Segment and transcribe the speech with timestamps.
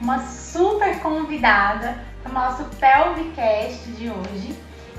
[0.00, 4.58] uma super convidada para o nosso Pelvicast de hoje.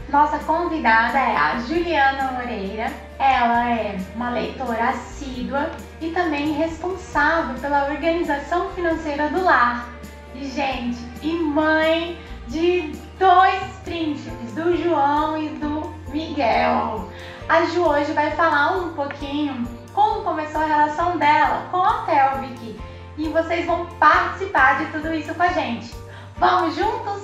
[0.10, 2.92] Nossa convidada é a Juliana Moreira.
[3.20, 5.70] Ela é uma leitora assídua
[6.02, 9.88] e também responsável pela organização financeira do lar.
[10.34, 17.10] E, gente, e mãe de dois príncipes, do João e do Miguel.
[17.48, 22.79] A Ju hoje vai falar um pouquinho como começou a relação dela com a Pelvic
[23.20, 25.94] e vocês vão participar de tudo isso com a gente.
[26.38, 27.24] Vamos juntos?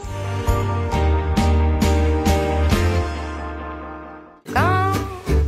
[4.54, 4.94] Quand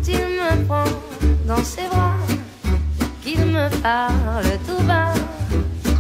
[0.08, 0.86] il me prend
[1.46, 2.16] dans ses bras,
[3.22, 5.14] qu'il me parle tout bas,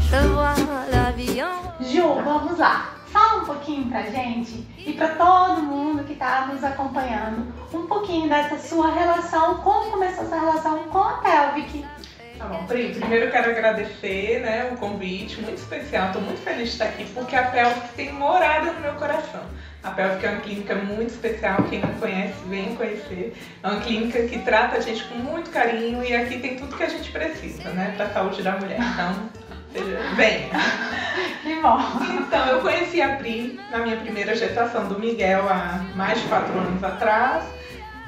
[0.09, 0.55] je vois
[0.93, 1.83] la vie en...
[1.83, 2.93] Ju, vamos lá.
[3.11, 8.29] Fala um pouquinho pra gente e pra todo mundo que tá nos acompanhando, um pouquinho
[8.29, 11.85] dessa sua relação, como começou essa relação com a Pelvic.
[12.37, 16.65] Tá bom, Pri, primeiro eu quero agradecer né, o convite, muito especial, estou muito feliz
[16.65, 19.41] de estar aqui porque a Pelvic tem morada no meu coração.
[19.83, 23.35] A Pelvic é uma clínica muito especial, quem não conhece, venha conhecer.
[23.63, 26.83] É uma clínica que trata a gente com muito carinho e aqui tem tudo que
[26.83, 28.79] a gente precisa, né, para a saúde da mulher.
[28.79, 29.29] Então,
[30.15, 30.49] venha.
[31.41, 31.79] Que bom.
[32.19, 36.57] Então, eu conheci a Pri na minha primeira gestação do Miguel há mais de quatro
[36.59, 37.56] anos atrás.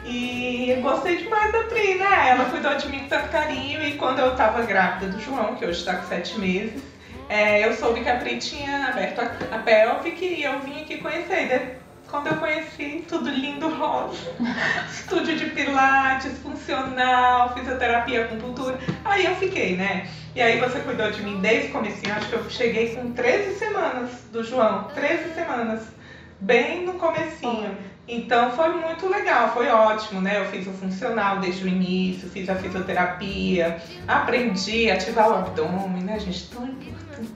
[0.09, 2.29] E gostei demais da Pri, né?
[2.29, 5.63] Ela cuidou de mim com tanto carinho e quando eu tava grávida do João, que
[5.63, 6.81] hoje tá com sete meses,
[7.29, 10.97] é, eu soube que a Pri tinha aberto a, a pelvic e eu vim aqui
[10.97, 11.77] conhecer.
[12.09, 14.33] quando eu conheci, tudo lindo, rosa,
[14.91, 20.09] estúdio de pilates, funcional, fisioterapia, acupuntura, aí eu fiquei, né?
[20.33, 23.59] E aí você cuidou de mim desde o começo, acho que eu cheguei com 13
[23.59, 25.83] semanas do João, 13 semanas,
[26.39, 27.77] bem no comecinho.
[28.11, 30.39] Então foi muito legal, foi ótimo, né?
[30.39, 36.03] Eu fiz o funcional desde o início, fiz a fisioterapia, aprendi a ativar o abdômen,
[36.03, 36.49] né, gente?
[36.49, 37.29] Tão importante.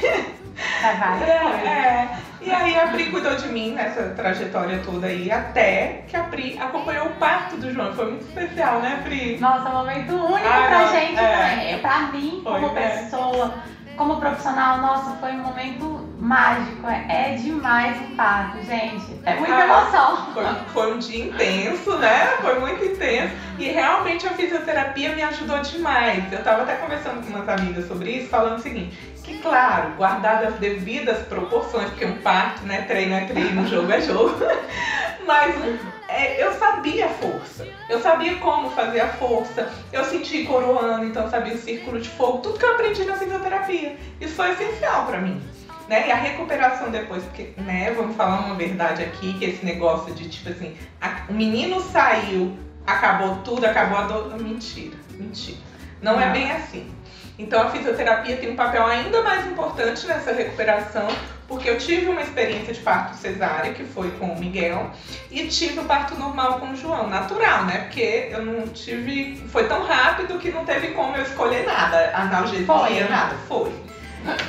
[0.00, 0.24] Vai,
[1.28, 2.18] É, é.
[2.40, 6.58] E aí a Pri cuidou de mim nessa trajetória toda aí, até que a Pri
[6.58, 7.92] acompanhou o parto do João.
[7.94, 9.38] Foi muito especial, né, Pri?
[9.40, 11.48] Nossa, um momento único Ah, pra não, gente é.
[11.48, 11.78] também.
[11.80, 12.88] Pra mim, como Foi, é.
[12.98, 13.54] pessoa,
[13.96, 16.86] como profissional, nossa, foi um momento mágico.
[16.86, 19.18] É, é demais o parto, gente.
[19.24, 20.32] É muita Ah, emoção.
[20.32, 22.26] Foi, foi um dia intenso, né?
[22.40, 23.34] Foi muito intenso.
[23.58, 26.32] E realmente a fisioterapia me ajudou demais.
[26.32, 30.46] Eu tava até conversando com umas amigas sobre isso, falando o seguinte: que, claro, guardado
[30.48, 32.82] as devidas proporções, porque um parto, né?
[32.82, 34.36] Treino é treino, jogo é jogo.
[35.26, 35.54] Mas
[36.08, 37.66] é, eu sabia a força.
[37.88, 39.72] Eu sabia como fazer a força.
[39.92, 42.38] Eu senti coroando, então sabia o círculo de fogo.
[42.38, 43.96] Tudo que eu aprendi na fisioterapia.
[44.20, 45.42] Isso foi essencial pra mim.
[45.88, 46.08] Né?
[46.08, 50.28] E a recuperação depois, porque, né, vamos falar uma verdade aqui, que esse negócio de
[50.28, 54.40] tipo assim, a- o menino saiu, acabou tudo, acabou a dor.
[54.40, 55.58] Mentira, mentira.
[56.02, 56.32] Não é Não.
[56.32, 56.86] bem assim.
[57.38, 61.08] Então a fisioterapia tem um papel ainda mais importante nessa recuperação,
[61.48, 64.90] porque eu tive uma experiência de parto cesárea, que foi com o Miguel,
[65.30, 67.78] e tive o parto normal com o João, natural, né?
[67.78, 69.36] Porque eu não tive.
[69.48, 73.00] Foi tão rápido que não teve como eu escolher nada, analgesia, Foi.
[73.08, 73.34] nada.
[73.48, 73.72] Foi.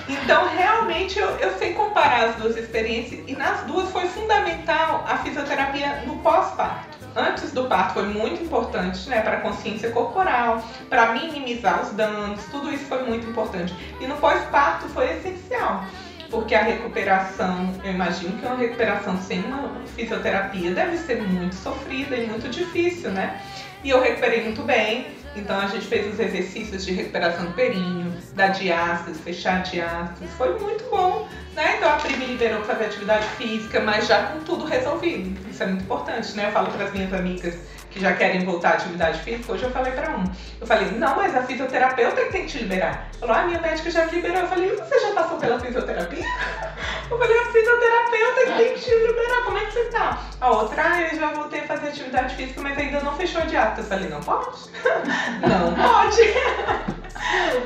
[0.07, 5.17] Então, realmente, eu, eu sei comparar as duas experiências e nas duas foi fundamental a
[5.17, 7.04] fisioterapia no pós-parto.
[7.15, 12.43] Antes do parto foi muito importante, né, para a consciência corporal, para minimizar os danos,
[12.51, 13.73] tudo isso foi muito importante.
[14.01, 15.85] E no pós-parto foi essencial,
[16.29, 22.17] porque a recuperação, eu imagino que uma recuperação sem uma fisioterapia deve ser muito sofrida
[22.17, 23.41] e muito difícil, né?
[23.81, 28.11] E eu recuperei muito bem, então a gente fez os exercícios de recuperação do períneo,
[28.33, 31.75] da diástase, fechar diástase, foi muito bom, né?
[31.77, 35.49] Então a Pri me liberou para fazer atividade física, mas já com tudo resolvido.
[35.49, 36.47] Isso é muito importante, né?
[36.47, 37.55] Eu falo para as minhas amigas
[37.89, 40.25] que já querem voltar à atividade física, hoje eu falei para um.
[40.59, 43.09] Eu falei, não, mas a fisioterapeuta que tem que te liberar.
[43.21, 44.39] Falou, ah, minha médica já liberou.
[44.39, 46.25] Eu falei, você já passou pela fisioterapia?
[47.09, 50.19] Eu falei, a fisioterapeuta que tem que te liberar, como é que você tá?
[50.41, 53.45] A outra, ah, eu já voltei a fazer atividade física, mas ainda não fechou a
[53.45, 53.81] dieta.
[53.81, 54.57] Eu falei, não pode?
[55.47, 56.94] não pode.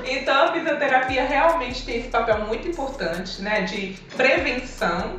[0.06, 5.18] Então a fisioterapia realmente tem esse papel muito importante, né, de prevenção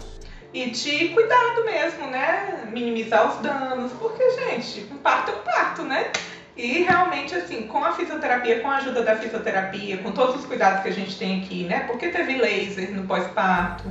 [0.53, 5.83] e de cuidado mesmo, né, minimizar os danos, porque gente, um parto é um parto,
[5.83, 6.11] né?
[6.61, 10.83] E realmente assim, com a fisioterapia, com a ajuda da fisioterapia, com todos os cuidados
[10.83, 11.81] que a gente tem aqui, né?
[11.87, 13.91] Porque teve laser no pós-parto.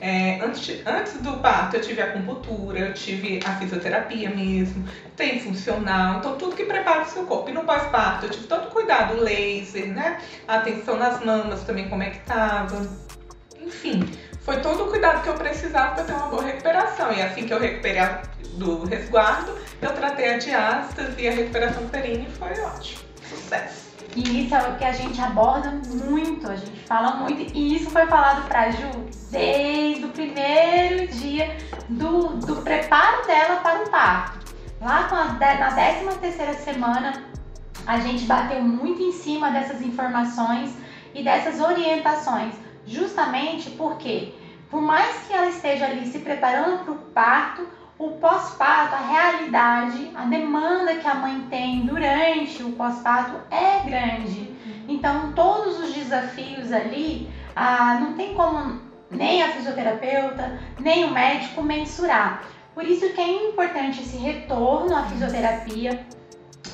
[0.00, 6.18] É, antes, antes do parto eu tive acupuntura, eu tive a fisioterapia mesmo, tem funcional,
[6.18, 7.50] então tudo que prepara o seu corpo.
[7.50, 10.18] E no pós-parto eu tive todo cuidado, laser, né?
[10.48, 12.88] Atenção nas mamas também, como é que tava.
[13.60, 14.08] Enfim,
[14.46, 17.12] foi todo o cuidado que eu precisava para ter uma boa recuperação.
[17.12, 18.00] E assim que eu recuperei
[18.52, 19.52] do resguardo,
[19.82, 23.00] eu tratei a diástase e a recuperação perínea e foi ótimo.
[23.28, 23.86] Sucesso.
[24.14, 27.90] E isso é o que a gente aborda muito, a gente fala muito, e isso
[27.90, 28.88] foi falado pra Ju
[29.30, 31.54] desde o primeiro dia
[31.88, 34.46] do, do preparo dela para o parto.
[34.80, 37.24] Lá com a, na 13 terceira semana,
[37.86, 40.72] a gente bateu muito em cima dessas informações
[41.14, 42.54] e dessas orientações,
[42.86, 44.34] justamente porque,
[44.70, 47.68] por mais que ela esteja ali se preparando para o parto,
[47.98, 54.54] o pós-parto, a realidade, a demanda que a mãe tem durante o pós-parto é grande.
[54.86, 58.80] Então, todos os desafios ali, ah, não tem como
[59.10, 62.44] nem a fisioterapeuta, nem o médico mensurar.
[62.74, 66.06] Por isso que é importante esse retorno à fisioterapia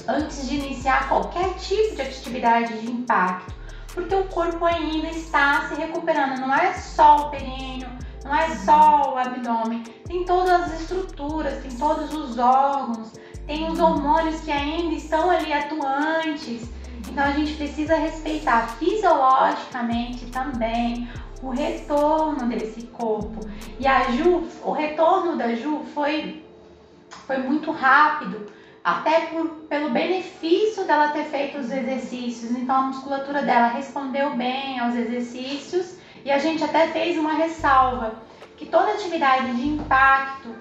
[0.09, 3.55] antes de iniciar qualquer tipo de atividade de impacto,
[3.97, 7.89] o corpo ainda está se recuperando, não é só o períneo,
[8.25, 13.13] não é só o abdômen, tem todas as estruturas, tem todos os órgãos,
[13.47, 16.71] tem os hormônios que ainda estão ali atuantes.
[17.09, 21.09] Então a gente precisa respeitar fisiologicamente também
[21.43, 23.41] o retorno desse corpo.
[23.79, 26.45] E a Ju, o retorno da Ju foi,
[27.27, 28.47] foi muito rápido,
[28.85, 32.51] até por, pelo benefício dela ter feito os exercícios.
[32.51, 38.15] Então a musculatura dela respondeu bem aos exercícios e a gente até fez uma ressalva
[38.57, 40.55] que toda atividade de impacto,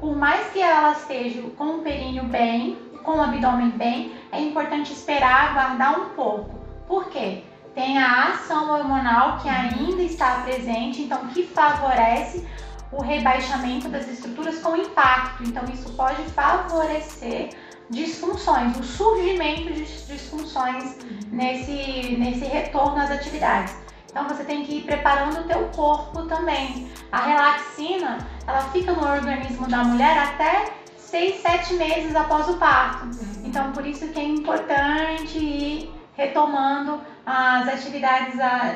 [0.00, 4.92] por mais que ela esteja com o períneo bem, com o abdômen bem, é importante
[4.92, 6.58] esperar, aguardar um pouco.
[6.86, 7.42] Por quê?
[7.74, 12.46] Tem a ação hormonal que ainda está presente, então que favorece
[12.90, 15.44] o rebaixamento das estruturas com impacto.
[15.44, 17.50] Então isso pode favorecer
[17.90, 20.98] disfunções, o surgimento de disfunções
[21.30, 23.74] nesse, nesse retorno às atividades.
[24.10, 26.90] Então você tem que ir preparando o teu corpo também.
[27.12, 33.08] A relaxina, ela fica no organismo da mulher até 6, 7 meses após o parto.
[33.44, 38.34] Então por isso que é importante ir retomando as atividades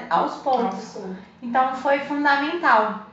[0.08, 0.98] aos poucos.
[1.42, 3.11] Então foi fundamental.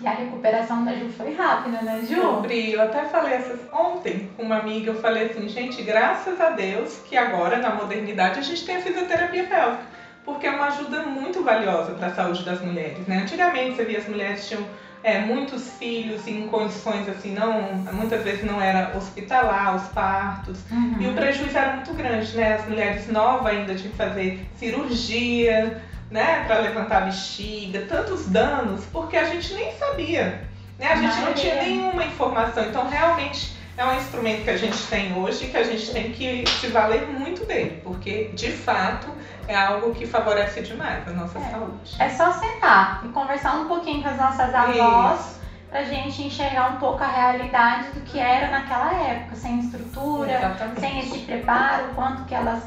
[0.00, 2.42] E a recuperação da Ju foi rápida, né, Ju?
[2.42, 6.50] Pri, eu até falei essas ontem com uma amiga, eu falei assim, gente, graças a
[6.50, 9.96] Deus que agora na modernidade a gente tem a fisioterapia pélvica
[10.26, 13.06] porque é uma ajuda muito valiosa para a saúde das mulheres.
[13.06, 13.18] Né?
[13.18, 14.66] Antigamente você via as mulheres tinham
[15.04, 17.62] é, muitos filhos em condições assim, não,
[17.92, 20.96] muitas vezes não era hospitalar, os partos, uhum.
[21.00, 22.54] e o prejuízo era muito grande, né?
[22.54, 25.80] As mulheres novas ainda tinham que fazer cirurgia,
[26.10, 30.48] né, para levantar a bexiga, tantos danos, porque a gente nem sabia,
[30.78, 30.92] né?
[30.92, 32.64] A gente não tinha nenhuma informação.
[32.64, 36.44] Então, realmente é um instrumento que a gente tem hoje que a gente tem que
[36.48, 39.08] se valer muito dele, porque de fato
[39.46, 41.50] é algo que favorece demais a nossa é.
[41.50, 41.96] saúde.
[41.98, 45.40] É só sentar e conversar um pouquinho com as nossas avós Isso.
[45.70, 50.80] pra gente enxergar um pouco a realidade do que era naquela época, sem estrutura, Exatamente.
[50.80, 52.64] sem esse preparo, quanto que elas.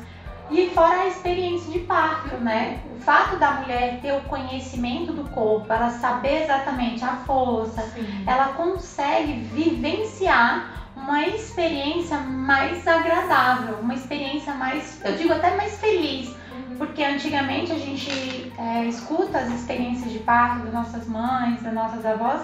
[0.51, 2.80] E fora a experiência de parto, né?
[2.96, 8.24] O fato da mulher ter o conhecimento do corpo, ela saber exatamente a força, Sim.
[8.25, 16.36] ela consegue vivenciar uma experiência mais agradável, uma experiência mais, eu digo até mais feliz,
[16.78, 22.06] porque antigamente a gente é, escuta as experiências de parto das nossas mães, das nossas
[22.06, 22.42] avós.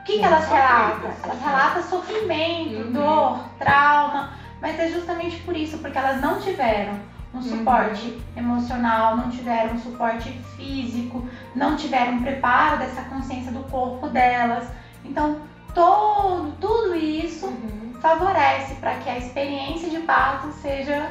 [0.00, 1.10] O que, que elas relatam?
[1.22, 2.92] Elas relatam sofrimento, uhum.
[2.92, 7.42] dor, trauma, mas é justamente por isso, porque elas não tiveram um uhum.
[7.42, 8.20] suporte uhum.
[8.36, 14.68] emocional, não tiveram um suporte físico, não tiveram um preparo dessa consciência do corpo delas.
[15.04, 15.40] Então,
[15.74, 17.94] todo, tudo isso uhum.
[18.00, 21.10] favorece para que a experiência de parto seja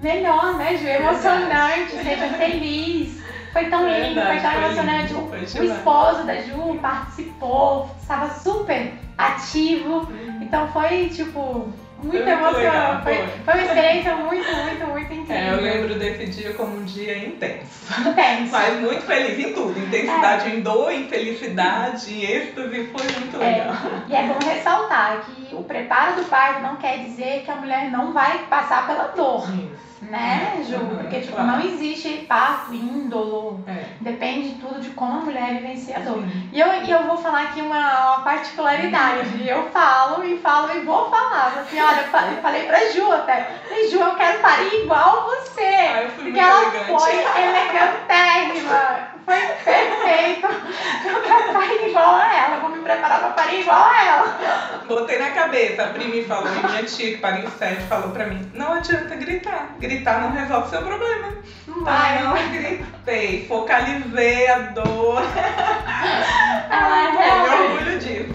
[0.00, 0.86] melhor, né, Ju?
[0.86, 3.24] Emocionante, seja feliz.
[3.52, 5.14] Foi tão lindo, Verdade, foi tão emocionante.
[5.14, 10.00] Lindo, o, o esposo da Ju participou, estava super ativo.
[10.00, 10.42] Uhum.
[10.42, 13.02] Então foi tipo muito, muito emocionante.
[13.02, 15.36] Foi, foi, uma experiência muito, muito, muito incrível.
[15.36, 17.92] É, eu lembro desse dia como um dia intenso.
[18.00, 18.52] Intenso.
[18.52, 19.78] Mas muito feliz em tudo.
[19.78, 20.54] Intensidade é.
[20.54, 23.46] em dor, em felicidade, em êxtase, foi muito é.
[23.46, 23.74] legal.
[24.08, 24.12] É.
[24.12, 27.90] E é bom ressaltar que o preparo do parto não quer dizer que a mulher
[27.90, 29.48] não vai passar pela dor.
[29.50, 30.78] Isso né, Ju?
[30.78, 33.62] Porque tipo, não existe parto índolo.
[33.66, 33.86] É.
[34.00, 36.22] Depende tudo de como a mulher vivencia a dor.
[36.52, 39.48] E eu, e eu vou falar aqui uma, uma particularidade.
[39.48, 41.58] Eu falo e falo e vou falar.
[41.60, 43.48] Assim, olha, eu falei pra Ju até.
[43.68, 45.62] Falei, Ju, eu quero parir igual você.
[45.62, 46.86] Ah, porque ela elegante.
[46.86, 49.08] foi elegantérrima.
[49.26, 50.46] Foi perfeito.
[51.04, 52.60] Eu quero parir igual a ela.
[52.60, 54.80] Vou me preparar pra parir igual a ela.
[54.86, 55.82] Botei na cabeça.
[55.82, 59.16] A Pri me falou, e minha tia que pariu sete falou pra mim: não adianta
[59.16, 59.74] gritar.
[59.80, 61.32] Gritar não resolve seu problema.
[61.66, 62.22] Não vai.
[62.22, 63.46] Não gritei.
[63.48, 65.20] Focalizei a dor.
[66.70, 68.32] Ah, é, eu orgulho disso.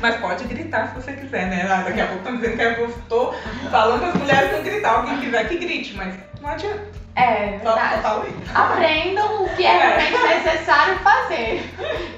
[0.00, 1.68] Mas pode gritar se você quiser, né?
[1.70, 3.34] Ah, daqui a pouco estão dizendo que eu estou
[3.70, 4.94] falando para as mulheres não gritar.
[4.94, 7.01] Alguém quiser que grite, mas não adianta.
[7.14, 8.34] É, verdade.
[8.54, 11.70] Aprendam o que é realmente necessário fazer,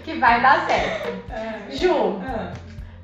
[0.04, 1.08] que vai dar certo.
[1.30, 1.70] É.
[1.70, 2.52] Ju, Ah.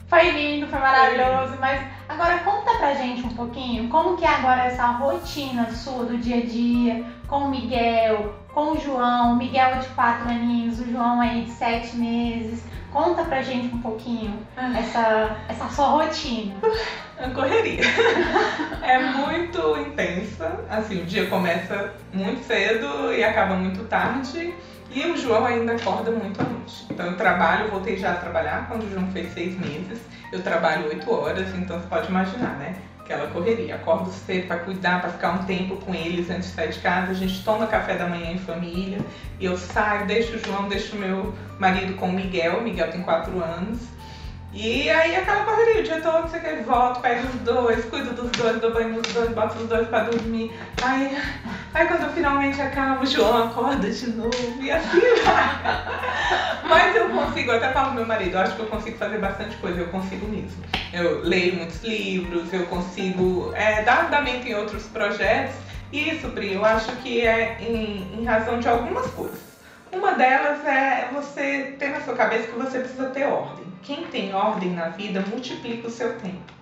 [0.08, 4.64] foi lindo, foi maravilhoso, mas agora conta pra gente um pouquinho como que é agora
[4.64, 9.78] essa rotina sua do dia a dia com o Miguel, com o João, o Miguel
[9.78, 12.64] de quatro aninhos, o João aí de sete meses.
[12.92, 14.34] Conta pra gente um pouquinho
[14.76, 16.54] essa, essa sua rotina.
[17.20, 17.82] É correria.
[18.82, 20.58] é muito intensa.
[20.70, 24.54] Assim, o dia começa muito cedo e acaba muito tarde.
[24.90, 26.86] E o João ainda acorda muito à noite.
[26.90, 30.00] Então eu trabalho, voltei já a trabalhar quando o João fez seis meses.
[30.32, 32.74] Eu trabalho oito horas, então você pode imaginar, né?
[33.10, 33.74] Aquela correria.
[33.74, 37.10] Acordo cedo para cuidar, para ficar um tempo com eles antes de sair de casa.
[37.10, 39.00] A gente toma café da manhã em família.
[39.40, 42.58] E eu saio, deixo o João, deixo o meu marido com o Miguel.
[42.58, 43.80] O Miguel tem quatro anos.
[44.52, 48.30] E aí aquela correria, o dia todo você quer volta, pega os dois, cuida dos
[48.32, 50.52] dois, dou banho nos dois, bota os dois pra dormir.
[50.82, 51.16] Aí,
[51.72, 56.60] aí quando finalmente acabo, o João acorda de novo e assim vai.
[56.68, 59.18] Mas eu consigo, eu até falo pro meu marido, eu acho que eu consigo fazer
[59.18, 60.64] bastante coisa, eu consigo mesmo.
[60.92, 65.54] Eu leio muitos livros, eu consigo é, dar andamento em outros projetos.
[65.92, 69.40] E isso, Pri, eu acho que é em, em razão de algumas coisas.
[69.92, 73.59] Uma delas é você ter na sua cabeça que você precisa ter ordem.
[73.82, 76.52] Quem tem ordem na vida multiplica o seu tempo.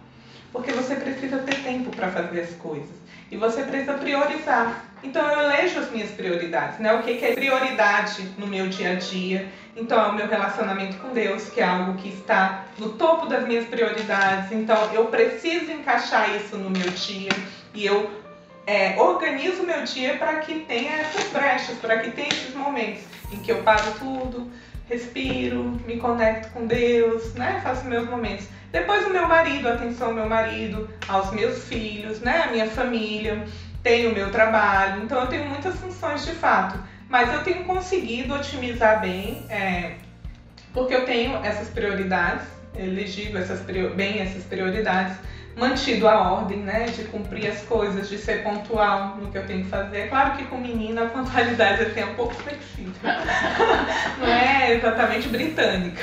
[0.52, 2.96] Porque você precisa ter tempo para fazer as coisas.
[3.30, 4.84] E você precisa priorizar.
[5.02, 6.92] Então eu elejo as minhas prioridades, né?
[6.94, 9.48] O que que é prioridade no meu dia a dia?
[9.76, 13.46] Então é o meu relacionamento com Deus, que é algo que está no topo das
[13.46, 14.50] minhas prioridades.
[14.50, 17.30] Então eu preciso encaixar isso no meu dia
[17.74, 18.10] e eu
[18.66, 23.38] é, organizo meu dia para que tenha essas brechas, para que tenha esses momentos em
[23.38, 24.50] que eu paro tudo,
[24.88, 27.60] respiro, me conecto com Deus, né?
[27.62, 28.48] Faço meus momentos.
[28.72, 32.44] Depois o meu marido, atenção ao meu marido, aos meus filhos, né?
[32.44, 33.44] A minha família,
[33.82, 35.02] tenho o meu trabalho.
[35.02, 36.78] Então eu tenho muitas funções de fato.
[37.08, 39.92] Mas eu tenho conseguido otimizar bem, é,
[40.74, 43.60] porque eu tenho essas prioridades, elegido essas,
[43.94, 45.16] bem essas prioridades,
[45.58, 46.84] mantido a ordem, né?
[46.86, 49.98] De cumprir as coisas, de ser pontual no que eu tenho que fazer.
[49.98, 52.92] É claro que com menina a pontualidade assim, é um pouco flexível.
[54.18, 56.02] Não é exatamente britânica.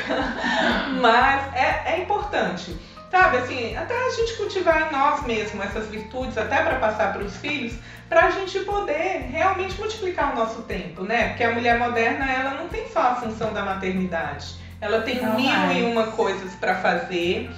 [1.02, 2.76] Mas é, é importante.
[3.10, 7.24] Sabe, assim, até a gente cultivar em nós mesmos essas virtudes, até para passar para
[7.24, 7.74] os filhos,
[8.10, 11.30] para a gente poder realmente multiplicar o nosso tempo, né?
[11.30, 14.56] Porque a mulher moderna, ela não tem só a função da maternidade.
[14.82, 17.50] Ela tem Não mil e uma coisas para fazer.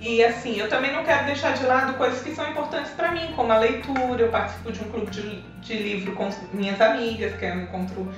[0.00, 3.32] E assim, eu também não quero deixar de lado coisas que são importantes para mim,
[3.36, 4.22] como a leitura.
[4.22, 8.10] Eu participo de um clube de, de livro com minhas amigas, que é um encontro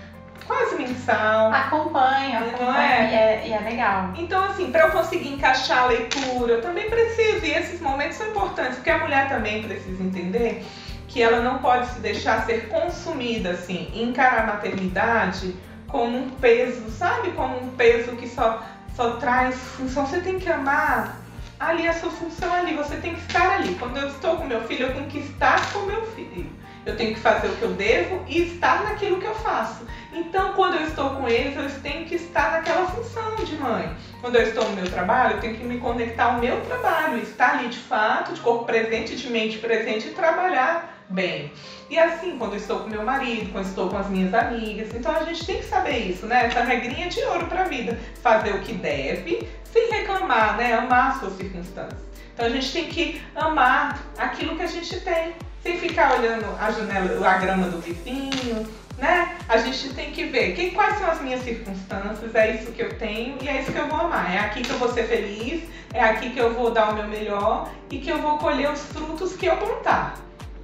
[0.47, 1.53] quase mensal.
[1.53, 3.11] Acompanha, Não acompanha é?
[3.11, 4.11] e, é, e é legal.
[4.17, 7.45] Então, assim, para eu conseguir encaixar a leitura, eu também preciso.
[7.45, 10.65] E esses momentos são importantes, porque a mulher também precisa entender
[11.09, 15.55] que ela não pode se deixar ser consumida, assim, encarar a maternidade
[15.89, 17.33] como um peso, sabe?
[17.33, 18.63] Como um peso que só,
[18.95, 20.07] só traz função.
[20.07, 21.22] Você tem que amar
[21.69, 23.75] ali a sua função ali, você tem que estar ali.
[23.77, 26.51] Quando eu estou com meu filho, eu tenho que estar com meu filho.
[26.85, 29.87] Eu tenho que fazer o que eu devo e estar naquilo que eu faço.
[30.13, 33.97] Então, quando eu estou com eles, eu tenho que estar naquela função de mãe.
[34.21, 37.59] Quando eu estou no meu trabalho, eu tenho que me conectar ao meu trabalho, estar
[37.59, 41.53] ali de fato, de corpo presente, de mente presente e trabalhar bem.
[41.89, 44.93] E assim, quando eu estou com meu marido, quando eu estou com as minhas amigas,
[44.95, 46.47] então a gente tem que saber isso, né?
[46.47, 47.99] Essa regrinha de ouro para a vida.
[48.23, 50.75] Fazer o que deve, sem reclamar, né?
[50.75, 52.01] Amar as suas circunstâncias.
[52.35, 56.71] Então a gente tem que amar aquilo que a gente tem, sem ficar olhando a
[56.71, 58.67] janela, a grama do vizinho,
[58.99, 59.37] né?
[59.49, 62.97] A gente tem que ver que, quais são as minhas circunstâncias, é isso que eu
[62.99, 64.35] tenho e é isso que eu vou amar.
[64.35, 67.09] É aqui que eu vou ser feliz, é aqui que eu vou dar o meu
[67.09, 70.15] melhor e que eu vou colher os frutos que eu plantar.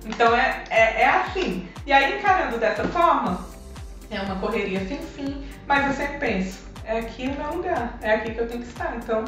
[0.06, 1.68] Então é, é, é assim.
[1.84, 3.46] E aí encarando dessa forma,
[4.10, 8.12] é uma correria sem fim, mas eu sempre penso, é aqui o meu lugar, é
[8.12, 8.96] aqui que eu tenho que estar.
[8.96, 9.22] Então,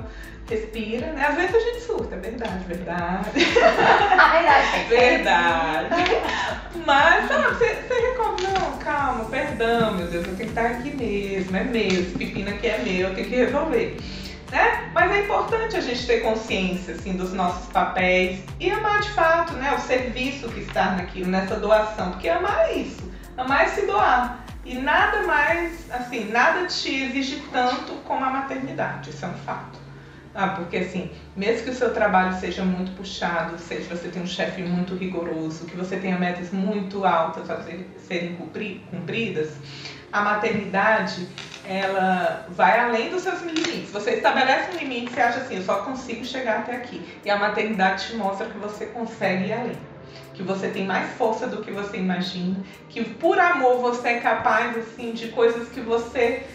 [0.49, 1.27] respira, né?
[1.27, 3.29] Às vezes a gente surta, é verdade, verdade.
[4.19, 4.89] A verdade.
[4.89, 5.89] Verdade.
[6.87, 10.97] Mas, sabe, você, você recorda, não, calma, perdão, meu Deus, eu tenho que estar aqui
[10.97, 13.97] mesmo, é meu, esse pepino aqui é meu, eu tenho que resolver.
[14.51, 14.91] Né?
[14.95, 19.53] Mas é importante a gente ter consciência assim, dos nossos papéis e amar de fato
[19.53, 22.13] né, o serviço que está naquilo, nessa doação.
[22.13, 24.40] Porque amar é isso, amar é se doar.
[24.65, 29.79] E nada mais, assim, nada te exige tanto como a maternidade, isso é um fato.
[30.35, 34.27] Ah, porque assim, mesmo que o seu trabalho seja muito puxado, seja você tem um
[34.27, 39.57] chefe muito rigoroso, que você tenha metas muito altas a ser- serem cumpri- cumpridas,
[40.13, 41.27] a maternidade
[41.65, 43.91] ela vai além dos seus limites.
[43.91, 47.07] Você estabelece um limite e acha assim, eu só consigo chegar até aqui.
[47.25, 49.90] E a maternidade te mostra que você consegue ir além.
[50.41, 52.57] Que você tem mais força do que você imagina,
[52.89, 56.47] que por amor você é capaz assim de coisas que você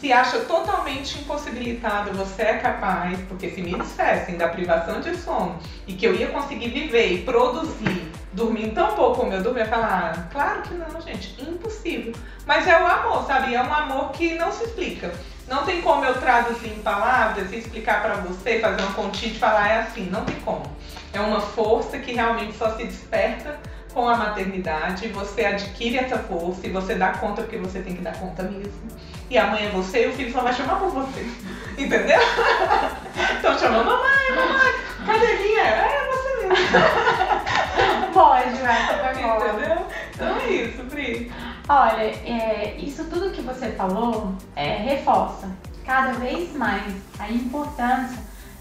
[0.00, 5.58] se acha totalmente impossibilitado, você é capaz, porque se me dissessem da privação de sono
[5.86, 9.64] e que eu ia conseguir viver e produzir dormindo tão pouco como eu dormi, eu
[9.64, 12.12] ia falar, ah, claro que não, gente, impossível.
[12.44, 13.54] Mas é o amor, sabe?
[13.54, 15.10] É um amor que não se explica.
[15.48, 19.38] Não tem como eu traduzir em palavras e explicar para você, fazer uma continha e
[19.38, 20.64] falar é assim, não tem como.
[21.12, 23.56] É uma força que realmente só se desperta
[23.94, 28.02] com a maternidade, você adquire essa força e você dá conta porque você tem que
[28.02, 28.88] dar conta mesmo.
[29.30, 31.26] E amanhã você e o filho só vai chamar por você.
[31.78, 32.18] Entendeu?
[33.38, 34.74] Então chama mamãe, mamãe,
[35.06, 35.62] cadê minha?
[35.62, 38.12] É você mesmo.
[38.12, 39.36] Pode, vai, super bom.
[39.36, 39.86] Entendeu?
[40.14, 41.32] Então é isso, Pri.
[41.68, 45.50] Olha, é, isso tudo que você falou é, reforça
[45.84, 48.18] cada vez mais a importância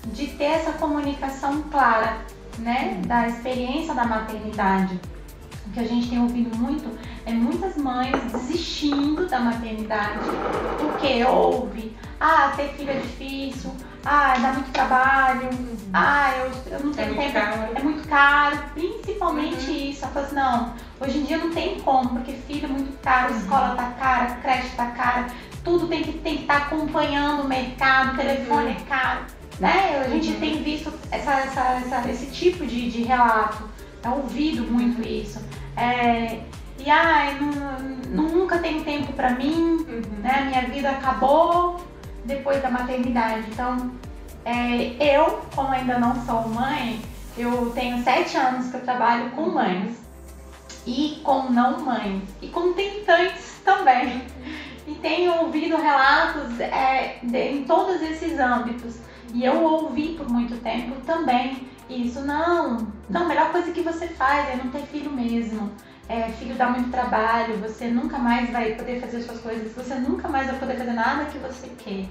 [0.07, 2.17] de ter essa comunicação clara,
[2.57, 5.00] né, da experiência da maternidade.
[5.67, 6.89] O que a gente tem ouvido muito
[7.25, 10.19] é muitas mães desistindo da maternidade
[10.79, 13.71] porque ouve, ah, ter filho é difícil,
[14.05, 15.50] ah, dá muito trabalho,
[15.93, 17.71] ah, eu, eu não tenho é muito tempo, caro.
[17.75, 20.05] é muito caro, principalmente isso.
[20.05, 23.33] Ela fala assim, não, hoje em dia não tem como, porque filho é muito caro,
[23.33, 23.39] Uhum.
[23.39, 25.27] escola tá cara, creche tá cara,
[25.63, 29.21] tudo tem que tem que estar acompanhando o mercado, o telefone é caro.
[29.59, 30.01] Né?
[30.05, 30.39] A gente Uhum.
[30.39, 33.63] tem visto essa, essa, essa- esse tipo de, de relato,
[34.03, 35.39] é ouvido muito isso.
[35.77, 36.39] É,
[36.77, 40.01] e ai, nu- nunca tenho tempo pra mim, Uhum.
[40.21, 40.45] né?
[40.49, 41.77] Minha vida acabou
[42.25, 43.45] depois da maternidade.
[43.51, 43.91] Então,
[44.43, 46.99] é, eu, como ainda não sou mãe,
[47.37, 50.04] eu tenho sete anos que eu trabalho com mães
[50.85, 54.23] e com não mães e com tentantes também.
[54.87, 58.97] E tenho ouvido relatos é, de- em todos esses âmbitos.
[59.33, 62.21] E eu ouvi por muito tempo também isso.
[62.21, 65.71] Não, não, a melhor coisa que você faz é não ter filho mesmo.
[66.07, 70.27] É, filho dá muito trabalho, você nunca mais vai poder fazer suas coisas, você nunca
[70.27, 72.05] mais vai poder fazer nada que você quer.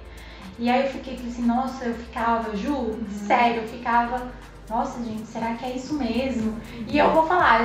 [0.58, 4.32] E aí eu fiquei assim, nossa, eu ficava, Ju, sério, eu ficava,
[4.68, 6.56] nossa gente, será que é isso mesmo?
[6.88, 7.60] E eu vou falar,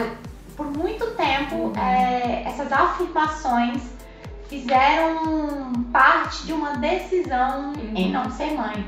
[0.60, 3.82] por muito tempo, é, essas afirmações
[4.50, 8.86] fizeram parte de uma decisão em não ser mãe.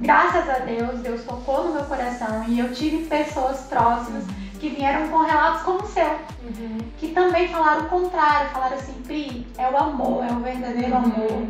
[0.00, 4.24] Graças a Deus, Deus tocou no meu coração e eu tive pessoas próximas
[4.58, 6.18] que vieram com relatos como o seu,
[6.96, 11.46] que também falaram o contrário, falaram assim, Pri, é o amor, é o verdadeiro amor.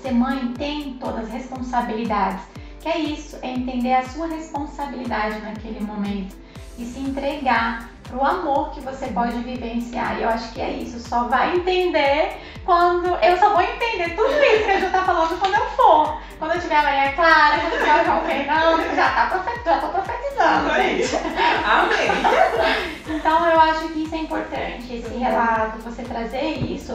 [0.00, 2.40] Ser mãe tem todas as responsabilidades.
[2.80, 6.34] Que é isso, é entender a sua responsabilidade naquele momento
[6.78, 10.18] e se entregar pro amor que você pode vivenciar.
[10.18, 13.06] E eu acho que é isso, só vai entender quando.
[13.22, 16.20] Eu só vou entender tudo isso que a Ju tá falando quando eu for.
[16.38, 19.60] Quando eu tiver a Maria Clara, quando eu tiver o João Fernando, já tá profe-
[19.64, 21.16] já tô profetizando, gente.
[21.64, 23.16] Amém.
[23.16, 26.94] Então eu acho que isso é importante, esse relato, você trazer isso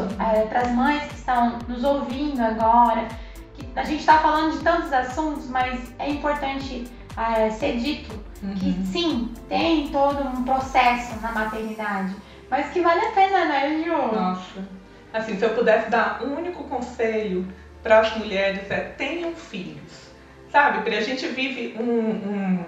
[0.50, 3.08] para as mães que estão nos ouvindo agora.
[3.54, 8.24] Que a gente está falando de tantos assuntos, mas é importante eh, ser dito
[8.60, 8.86] que Uhum.
[8.92, 12.16] sim, tem todo um processo na maternidade,
[12.50, 13.92] mas que vale a pena, né, Ju?
[14.16, 14.68] Nossa.
[15.14, 17.48] Assim, se eu pudesse dar um único conselho
[17.82, 20.10] para as mulheres é tenham filhos.
[20.52, 22.66] Sabe, Pri, a gente vive um, um-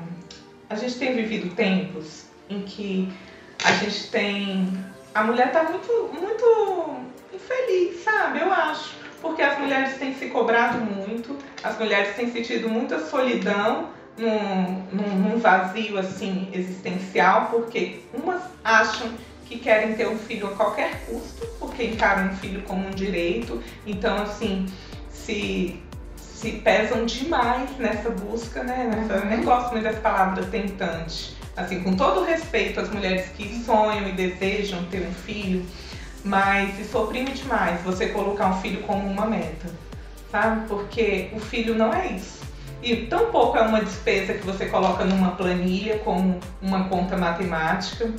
[0.69, 3.11] A gente tem vivido tempos em que
[3.63, 4.67] a gente tem.
[5.15, 6.95] A mulher tá muito, muito
[7.33, 8.39] infeliz, sabe?
[8.41, 8.95] Eu acho.
[9.21, 15.15] Porque as mulheres têm se cobrado muito, as mulheres têm sentido muita solidão num, num,
[15.15, 19.11] num vazio assim existencial, porque umas acham
[19.45, 23.61] que querem ter um filho a qualquer custo, porque encaram um filho como um direito.
[23.85, 24.65] Então, assim,
[25.09, 25.79] se,
[26.17, 28.89] se pesam demais nessa busca, né?
[28.93, 31.35] Nessa, Eu nem gosto muito dessa palavra tentante.
[31.55, 35.65] Assim, com todo respeito às mulheres que sonham e desejam ter um filho,
[36.23, 39.67] mas isso oprime demais você colocar um filho como uma meta,
[40.29, 40.67] sabe?
[40.67, 42.46] Porque o filho não é isso.
[42.87, 48.09] E tampouco é uma despesa que você coloca numa planilha como uma conta matemática.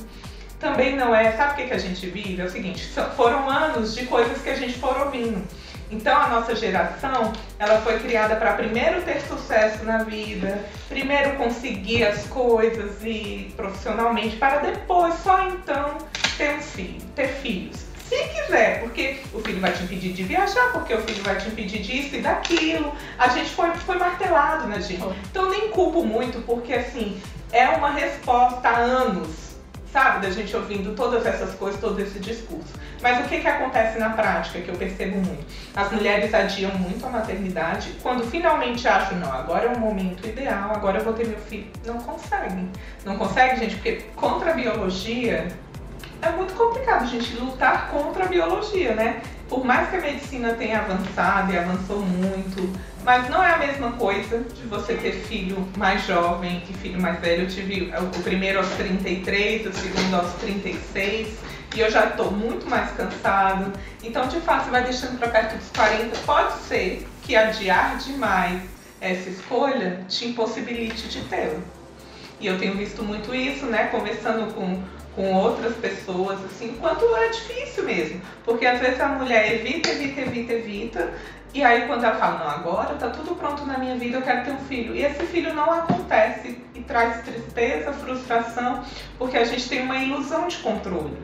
[0.59, 2.39] Também não é, sabe o que, que a gente vive?
[2.39, 5.43] É o seguinte, foram anos de coisas que a gente for ouvindo.
[5.89, 12.03] Então a nossa geração, ela foi criada para primeiro ter sucesso na vida, primeiro conseguir
[12.03, 15.97] as coisas e profissionalmente, para depois só então
[16.37, 17.88] ter um filho, ter filhos.
[18.09, 21.47] Se quiser, porque o filho vai te impedir de viajar, porque o filho vai te
[21.47, 22.91] impedir disso e daquilo.
[23.19, 25.03] A gente foi, foi martelado na gente.
[25.29, 29.49] Então nem culpo muito, porque assim, é uma resposta há anos
[29.91, 30.25] sabe?
[30.25, 32.73] Da gente ouvindo todas essas coisas, todo esse discurso.
[33.01, 35.45] Mas o que, que acontece na prática, que eu percebo muito?
[35.75, 40.71] As mulheres adiam muito a maternidade, quando finalmente acham, não, agora é o momento ideal,
[40.71, 41.67] agora eu vou ter meu filho.
[41.85, 42.69] Não conseguem.
[43.05, 45.47] Não conseguem, gente, porque contra a biologia
[46.21, 49.21] é muito complicado, gente, lutar contra a biologia, né?
[49.47, 52.69] Por mais que a medicina tenha avançado e avançou muito,
[53.03, 57.19] mas não é a mesma coisa de você ter filho mais jovem e filho mais
[57.19, 57.43] velho.
[57.43, 61.29] Eu tive o primeiro aos 33, o segundo aos 36
[61.75, 63.71] e eu já estou muito mais cansado.
[64.03, 66.17] Então, de fato, vai deixando para perto dos 40.
[66.25, 68.61] Pode ser que adiar demais
[69.01, 71.59] essa escolha te impossibilite de tê-la.
[72.39, 73.85] E eu tenho visto muito isso, né?
[73.87, 74.81] Conversando com
[75.19, 78.21] com outras pessoas, assim, quanto é difícil mesmo.
[78.45, 81.13] Porque às vezes a mulher evita, evita, evita, evita,
[81.53, 84.45] e aí quando ela fala, não, agora tá tudo pronto na minha vida, eu quero
[84.45, 84.95] ter um filho.
[84.95, 88.81] E esse filho não acontece e traz tristeza, frustração,
[89.17, 91.17] porque a gente tem uma ilusão de controle.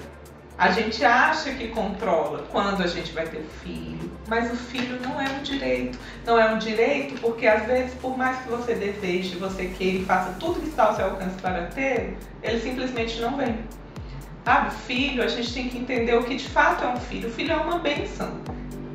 [0.58, 5.22] A gente acha que controla quando a gente vai ter filho, mas o filho não
[5.22, 5.98] é um direito.
[6.26, 10.06] Não é um direito porque às vezes, por mais que você deseje, você queira e
[10.06, 13.58] faça tudo que está ao seu alcance para ter, ele simplesmente não vem.
[14.46, 17.30] Sabe, filho, a gente tem que entender o que de fato é um filho.
[17.30, 18.32] O filho é uma benção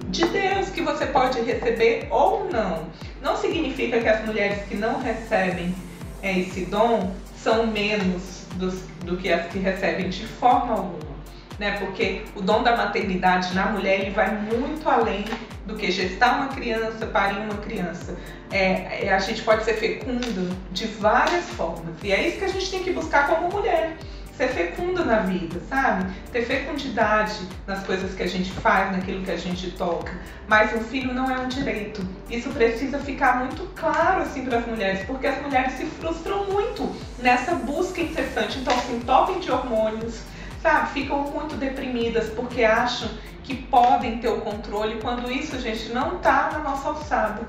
[0.06, 2.86] de Deus que você pode receber ou não.
[3.20, 5.74] Não significa que as mulheres que não recebem
[6.22, 11.10] é, esse dom são menos dos, do que as que recebem de forma alguma.
[11.58, 11.78] Né?
[11.80, 15.24] Porque o dom da maternidade na mulher ele vai muito além
[15.66, 18.16] do que gestar uma criança, parir uma criança.
[18.52, 21.96] É, é, a gente pode ser fecunda de várias formas.
[22.04, 23.96] E é isso que a gente tem que buscar como mulher
[24.40, 26.10] ser fecunda na vida, sabe?
[26.32, 30.12] Ter fecundidade nas coisas que a gente faz, naquilo que a gente toca.
[30.48, 32.06] Mas um filho não é um direito.
[32.30, 36.90] Isso precisa ficar muito claro assim para as mulheres, porque as mulheres se frustram muito
[37.18, 38.58] nessa busca incessante.
[38.58, 40.22] Então se entopem de hormônios,
[40.62, 40.90] sabe?
[40.92, 43.10] Ficam muito deprimidas porque acham
[43.44, 47.42] que podem ter o controle quando isso, gente, não está na nossa alçada.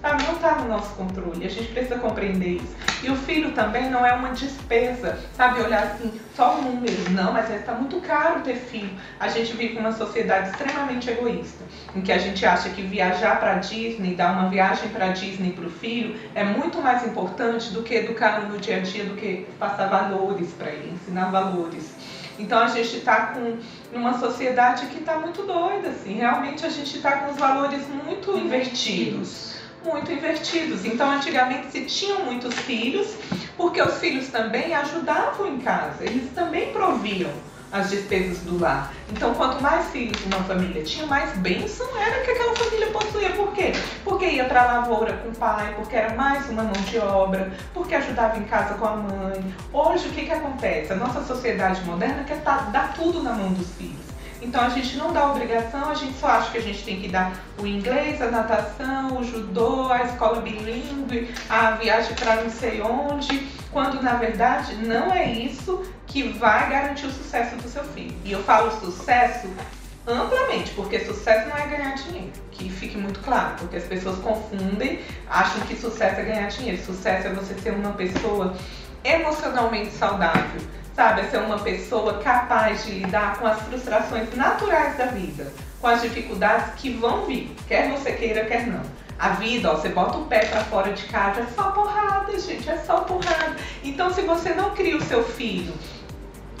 [0.00, 1.44] Sabe, não está no nosso controle.
[1.44, 2.76] A gente precisa compreender isso.
[3.02, 5.60] E o filho também não é uma despesa, sabe?
[5.60, 7.10] Olhar assim, só o número.
[7.10, 8.90] Não, mas está muito caro ter filho.
[9.18, 11.64] A gente vive uma sociedade extremamente egoísta,
[11.96, 15.66] em que a gente acha que viajar para Disney, dar uma viagem para Disney para
[15.66, 19.46] o filho, é muito mais importante do que educar no dia a dia, do que
[19.58, 21.92] passar valores para ele, ensinar valores.
[22.38, 23.58] Então a gente está com
[23.92, 26.14] uma sociedade que está muito doida, assim.
[26.14, 30.84] Realmente a gente está com os valores muito invertidos muito invertidos.
[30.84, 33.14] Então, antigamente se tinham muitos filhos,
[33.56, 37.30] porque os filhos também ajudavam em casa, eles também proviam
[37.70, 38.92] as despesas do lar.
[39.10, 43.30] Então, quanto mais filhos uma família tinha, mais bênção era que aquela família possuía.
[43.30, 43.72] Por quê?
[44.04, 47.52] Porque ia para a lavoura com o pai, porque era mais uma mão de obra,
[47.74, 49.54] porque ajudava em casa com a mãe.
[49.72, 50.92] Hoje, o que, que acontece?
[50.92, 54.07] A nossa sociedade moderna quer dar tudo na mão dos filhos.
[54.40, 57.08] Então a gente não dá obrigação, a gente só acha que a gente tem que
[57.08, 62.80] dar o inglês, a natação, o judô, a escola bilíngue, a viagem para não sei
[62.80, 68.14] onde, quando na verdade não é isso que vai garantir o sucesso do seu filho.
[68.24, 69.48] E eu falo sucesso
[70.06, 75.00] amplamente, porque sucesso não é ganhar dinheiro, que fique muito claro, porque as pessoas confundem,
[75.28, 76.82] acham que sucesso é ganhar dinheiro.
[76.82, 78.56] Sucesso é você ser uma pessoa
[79.04, 80.60] emocionalmente saudável
[80.98, 81.30] sabe?
[81.30, 85.46] Ser uma pessoa capaz de lidar com as frustrações naturais da vida,
[85.80, 88.82] com as dificuldades que vão vir, quer você queira, quer não.
[89.16, 92.68] A vida, ó, você bota o pé para fora de casa, é só porrada, gente,
[92.68, 93.54] é só porrada.
[93.84, 95.72] Então, se você não cria o seu filho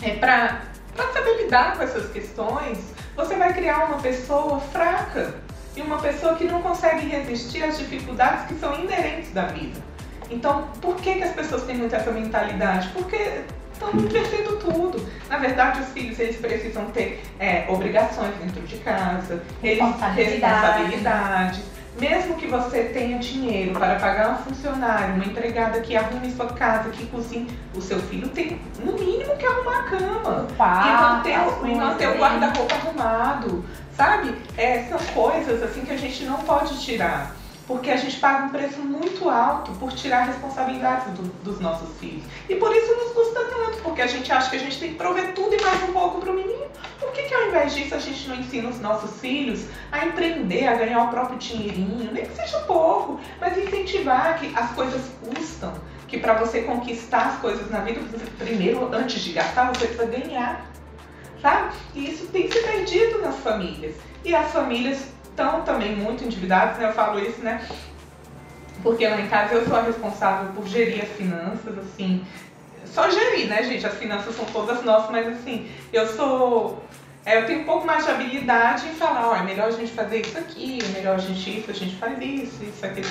[0.02, 0.60] é para
[1.12, 2.78] saber lidar com essas questões,
[3.16, 5.34] você vai criar uma pessoa fraca
[5.74, 9.80] e uma pessoa que não consegue resistir às dificuldades que são inerentes da vida.
[10.30, 12.88] Então, por que, que as pessoas têm muito essa mentalidade?
[12.90, 13.42] Porque
[13.78, 15.06] estão invertendo tudo.
[15.28, 20.82] Na verdade, os filhos eles precisam ter é, obrigações dentro de casa, responsabilidade.
[20.82, 21.62] responsabilidade.
[21.98, 26.90] Mesmo que você tenha dinheiro para pagar um funcionário, uma empregada que arrume sua casa,
[26.90, 30.46] que cozinhe, o seu filho tem no mínimo que arrumar a cama.
[30.86, 33.64] E manter, e manter o guarda-roupa arrumado.
[33.96, 34.32] Sabe?
[34.56, 37.34] É, são coisas assim que a gente não pode tirar
[37.68, 41.94] porque a gente paga um preço muito alto por tirar a responsabilidade do, dos nossos
[41.98, 42.24] filhos.
[42.48, 44.94] E por isso nos custa tanto, porque a gente acha que a gente tem que
[44.94, 46.66] prover tudo e mais um pouco para o menino.
[46.98, 50.66] Por que, que ao invés disso a gente não ensina os nossos filhos a empreender,
[50.66, 55.74] a ganhar o próprio dinheirinho, nem que seja pouco, mas incentivar que as coisas custam,
[56.08, 58.00] que para você conquistar as coisas na vida,
[58.38, 60.66] primeiro, antes de gastar, você precisa ganhar.
[61.42, 61.74] Sabe?
[61.94, 63.94] E isso tem se perdido nas famílias.
[64.24, 66.88] E as famílias estão também muito endividados, né?
[66.88, 67.64] Eu falo isso, né?
[68.82, 72.24] Porque lá em casa eu sou a responsável por gerir as finanças, assim.
[72.84, 73.86] só gerir, né, gente?
[73.86, 76.82] As finanças são todas nossas, mas assim, eu sou.
[77.24, 79.92] É, eu tenho um pouco mais de habilidade em falar, ó, é melhor a gente
[79.92, 83.08] fazer isso aqui, é melhor a gente isso, a gente faz isso, isso, aquilo.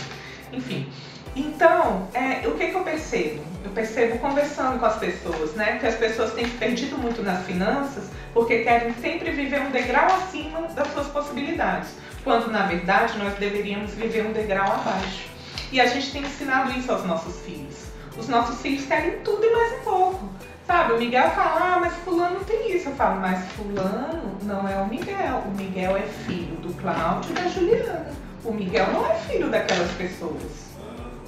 [0.52, 0.90] Enfim.
[1.36, 3.44] Então, é, o que, que eu percebo?
[3.64, 5.78] Eu percebo conversando com as pessoas, né?
[5.78, 10.62] Que as pessoas têm perdido muito nas finanças porque querem sempre viver um degrau acima
[10.68, 11.90] das suas possibilidades,
[12.28, 15.30] quando na verdade nós deveríamos viver um degrau abaixo.
[15.72, 17.86] E a gente tem ensinado isso aos nossos filhos.
[18.18, 20.30] Os nossos filhos querem tudo e mais um pouco.
[20.66, 22.90] Sabe, o Miguel fala, ah, mas fulano tem isso.
[22.90, 25.42] Eu falo, mas fulano não é o Miguel.
[25.46, 28.12] O Miguel é filho do Cláudio e da Juliana.
[28.44, 30.68] O Miguel não é filho daquelas pessoas.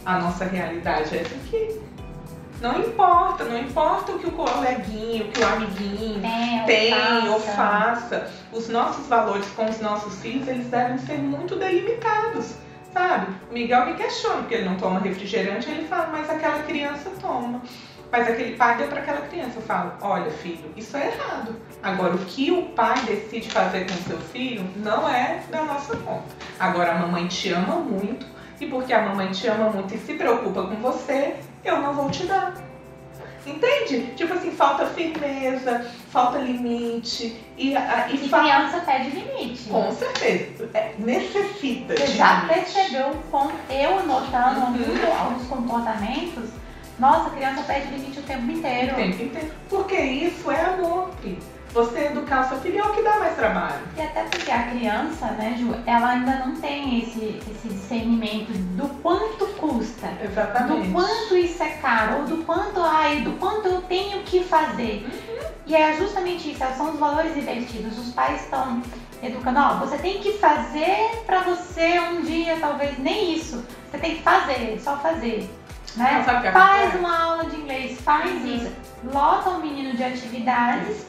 [0.06, 1.80] A nossa realidade é essa aqui.
[2.62, 7.30] Não importa, não importa o que o coleguinho, o que o amiguinho É, tem faça.
[7.30, 8.32] ou faça.
[8.52, 12.56] Os nossos valores com os nossos filhos, eles devem ser muito delimitados,
[12.94, 13.28] sabe?
[13.50, 17.62] O Miguel me questiona porque ele não toma refrigerante, ele fala, mas aquela criança toma.
[18.12, 19.54] Mas aquele pai deu para aquela criança.
[19.58, 21.56] Eu falo, olha filho, isso é errado.
[21.82, 26.24] Agora, o que o pai decide fazer com seu filho não é da nossa conta.
[26.60, 28.26] Agora, a mamãe te ama muito
[28.60, 32.10] e porque a mamãe te ama muito e se preocupa com você, eu não vou
[32.10, 32.54] te dar.
[33.46, 34.14] Entende?
[34.16, 39.64] Tipo assim, falta firmeza, falta limite e, a- e, E fa- criança pede limite.
[39.70, 40.70] Com certeza.
[40.74, 42.54] É, necessita Você já limite.
[42.54, 45.18] percebeu o quão eu notando Uhum.
[45.20, 46.50] alguns comportamentos?
[47.00, 48.92] Nossa, a criança pede limite o tempo inteiro.
[48.92, 49.52] O tempo inteiro.
[49.70, 51.40] Porque isso é amor, Pri.
[51.74, 53.80] Você educar o seu filho é o que dá mais trabalho.
[53.96, 58.88] E até porque a criança, né, Ju, ela ainda não tem esse, esse discernimento do
[59.02, 64.24] quanto custa, do quanto isso é caro, ou do quanto, ai, do quanto eu tenho
[64.24, 65.08] que fazer.
[65.68, 67.98] E é justamente isso, são os valores invertidos.
[68.00, 68.82] Os pais estão
[69.22, 73.64] educando, ó, você tem que fazer pra você um dia, talvez nem isso.
[73.92, 75.48] Você tem que fazer, só fazer.
[75.96, 76.24] Né?
[76.52, 78.56] Faz uma aula de inglês, faz Uhum.
[78.56, 78.72] isso.
[79.04, 81.08] Lota o menino de atividades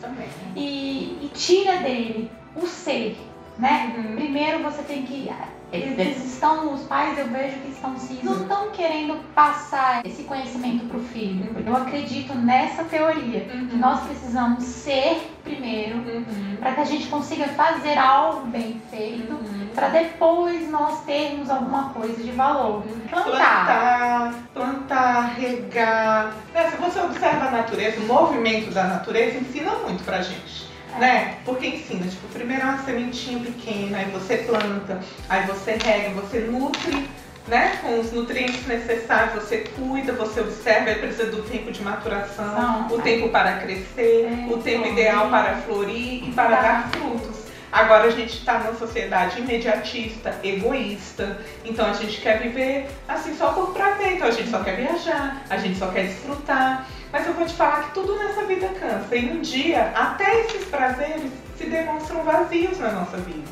[0.54, 3.18] e, e tira dele o ser,
[3.58, 3.94] né?
[3.96, 4.14] Uhum.
[4.16, 5.30] Primeiro você tem que.
[5.72, 8.18] Eles, estão, os pais eu vejo que estão se.
[8.24, 11.44] não estão querendo passar esse conhecimento pro filho.
[11.54, 11.62] Uhum.
[11.66, 13.40] Eu acredito nessa teoria.
[13.40, 13.78] Que Uhum.
[13.78, 16.56] nós precisamos ser primeiro Uhum.
[16.58, 19.68] para que a gente consiga fazer algo bem feito, Uhum.
[19.74, 22.82] para depois nós termos alguma coisa de valor.
[23.08, 23.30] Plantar.
[23.30, 26.34] Plantar, plantar, regar.
[26.52, 30.69] Né, Se você observa a natureza, o movimento da natureza ensina muito pra gente.
[30.98, 31.36] Né?
[31.44, 36.40] Porque ensina, tipo, primeiro é uma sementinha pequena, aí você planta, aí você rega, você
[36.40, 37.08] nutre,
[37.48, 37.78] né?
[37.82, 42.86] Com os nutrientes necessários, você cuida, você observa, aí precisa do tempo de maturação, São,
[42.88, 43.02] o tá.
[43.02, 46.62] tempo para crescer, É, o tempo ideal para florir e para Tá.
[46.62, 47.40] dar frutos.
[47.72, 53.52] Agora a gente está numa sociedade imediatista, egoísta, então a gente quer viver assim só
[53.52, 56.86] por prazer, então a gente só quer viajar, a gente só quer desfrutar.
[57.12, 60.64] Mas eu vou te falar que tudo nessa vida cansa e um dia até esses
[60.66, 63.48] prazeres se demonstram vazios na nossa vida.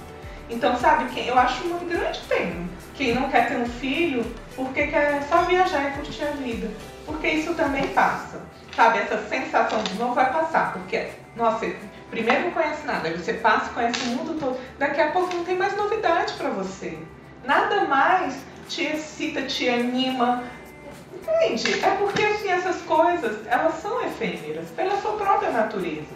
[0.48, 2.68] Então, sabe, eu acho uma grande pena
[2.98, 6.68] quem não quer ter um filho porque quer só viajar e curtir a vida.
[7.06, 8.40] Porque isso também passa.
[8.74, 10.72] Sabe, essa sensação de novo vai passar.
[10.72, 11.70] Porque, nossa,
[12.10, 14.58] primeiro não conhece nada, você passa conhece o mundo todo.
[14.78, 16.98] Daqui a pouco não tem mais novidade pra você.
[17.44, 18.36] Nada mais
[18.68, 20.42] te excita, te anima.
[21.36, 21.84] Entende?
[21.84, 26.14] É porque assim, essas coisas, elas são efêmeras, pela sua própria natureza.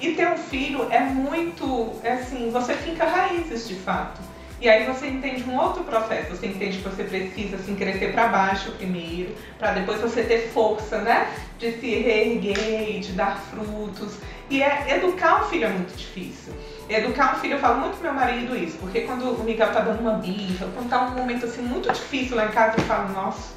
[0.00, 4.20] E ter um filho é muito, é assim, você finca raízes de fato.
[4.60, 8.28] E aí você entende um outro processo, você entende que você precisa assim, crescer para
[8.28, 11.30] baixo primeiro, para depois você ter força, né?
[11.58, 14.18] De se reerguer e de dar frutos.
[14.48, 16.54] E é, educar um filho é muito difícil.
[16.88, 19.80] Educar um filho, eu falo muito pro meu marido isso, porque quando o Miguel tá
[19.80, 23.12] dando uma birra, quando tá um momento assim muito difícil lá em casa, eu falo,
[23.12, 23.55] nossa,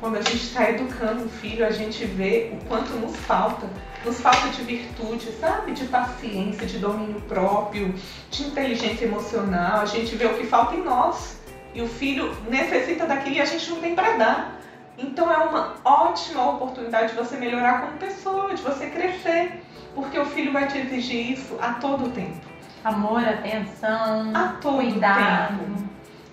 [0.00, 3.66] quando a gente está educando um filho, a gente vê o quanto nos falta.
[4.04, 5.72] Nos falta de virtude, sabe?
[5.72, 7.92] De paciência, de domínio próprio,
[8.30, 9.80] de inteligência emocional.
[9.80, 11.38] A gente vê o que falta em nós.
[11.74, 14.60] E o filho necessita daquilo e a gente não tem para dar.
[14.96, 19.62] Então é uma ótima oportunidade de você melhorar como pessoa, de você crescer.
[19.94, 22.40] Porque o filho vai te exigir isso a todo tempo.
[22.84, 25.58] Amor, atenção, A todo cuidado.
[25.58, 25.87] tempo.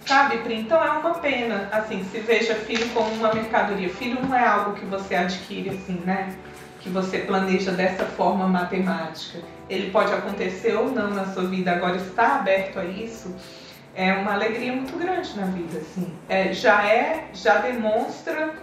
[0.06, 0.60] Sabe, Pri?
[0.60, 3.90] Então é uma pena, assim, se veja filho como uma mercadoria.
[3.90, 6.36] Filho não é algo que você adquire assim, né?
[6.80, 9.40] Que você planeja dessa forma matemática.
[9.68, 11.72] Ele pode acontecer ou não na sua vida.
[11.72, 13.36] Agora, estar aberto a isso
[13.96, 16.14] é uma alegria muito grande na vida, assim.
[16.30, 18.54] É, já é, já demonstra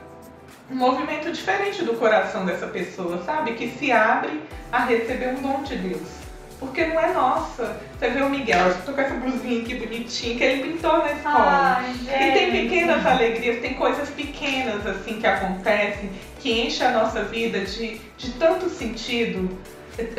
[0.70, 3.55] um movimento diferente do coração dessa pessoa, sabe?
[3.55, 6.22] Que se abre a receber um dom de Deus.
[6.62, 7.77] Porque não é nossa.
[7.98, 11.12] Você vê o Miguel, eu tô com essa blusinha aqui bonitinha que ele pintou na
[11.12, 11.79] escola.
[11.79, 17.25] Ai, E tem pequenas alegrias, tem coisas pequenas assim que acontecem, que enchem a nossa
[17.25, 19.59] vida de, de tanto sentido,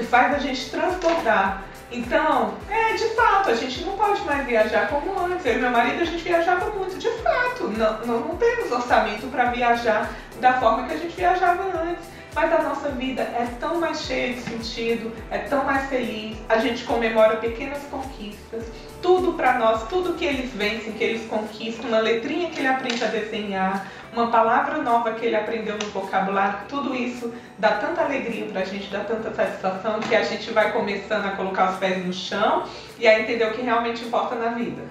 [0.10, 1.64] faz a gente transbordar.
[1.92, 5.46] Então, é, de fato, a gente não pode mais viajar como antes.
[5.46, 7.68] Eu e meu marido, a gente viajava muito, de fato.
[7.68, 12.13] Não, não, não temos orçamento para viajar da forma que a gente viajava antes.
[12.36, 16.38] Mas a nossa vida é tão mais cheia de sentido, é tão mais feliz.
[16.50, 18.66] A gente comemora pequenas conquistas.
[19.02, 23.04] Tudo para nós, tudo que eles vencem, que eles conquistam, uma letrinha que ele aprende
[23.04, 28.46] a desenhar, uma palavra nova que ele aprendeu no vocabulário, tudo isso dá tanta alegria
[28.46, 32.14] pra gente, dá tanta satisfação que a gente vai começando a colocar os pés no
[32.14, 32.64] chão
[32.98, 34.82] e a entender o que realmente importa na vida.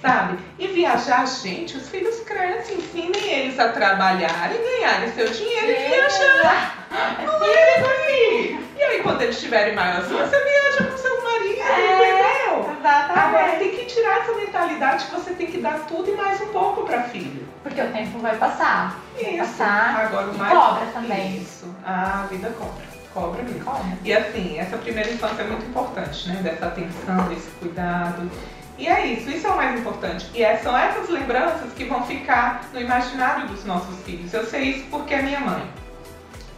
[0.00, 0.36] Sabe?
[0.58, 5.88] E viajar, gente, os filhos crescem, ensinem eles a trabalhar e ganharem seu dinheiro e
[5.88, 6.81] viajar.
[6.92, 8.58] Não é.
[8.78, 12.76] E aí, quando eles estiverem maiores, você viaja com seu marido, É, entendeu?
[12.84, 13.58] Agora Exatamente.
[13.58, 16.82] tem que tirar essa mentalidade que você tem que dar tudo e mais um pouco
[16.84, 17.46] para filho.
[17.62, 18.98] Porque o tempo vai passar.
[19.14, 19.38] Vai Isso.
[19.38, 20.06] passar.
[20.06, 21.36] Agora o mais cobra também.
[21.36, 21.66] Isso.
[21.84, 22.92] A vida cobra.
[23.14, 23.64] Cobra mesmo.
[23.64, 23.98] Cobra.
[24.04, 26.40] E assim, essa primeira infância é muito importante, né?
[26.42, 28.30] Dessa atenção, desse cuidado.
[28.78, 30.28] E é isso, isso é o mais importante.
[30.34, 34.32] E é- são essas lembranças que vão ficar no imaginário dos nossos filhos.
[34.34, 35.62] Eu sei isso porque a minha mãe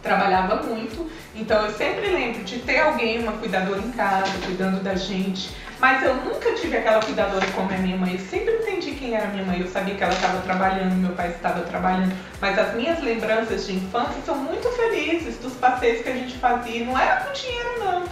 [0.05, 4.95] trabalhava muito, então eu sempre lembro de ter alguém, uma cuidadora em casa, cuidando da
[4.95, 5.49] gente.
[5.79, 8.13] Mas eu nunca tive aquela cuidadora como a minha mãe.
[8.13, 9.59] Eu sempre entendi quem era minha mãe.
[9.59, 12.15] Eu sabia que ela estava trabalhando, meu pai estava trabalhando.
[12.39, 16.85] Mas as minhas lembranças de infância são muito felizes dos passeios que a gente fazia.
[16.85, 18.03] Não era com dinheiro, não.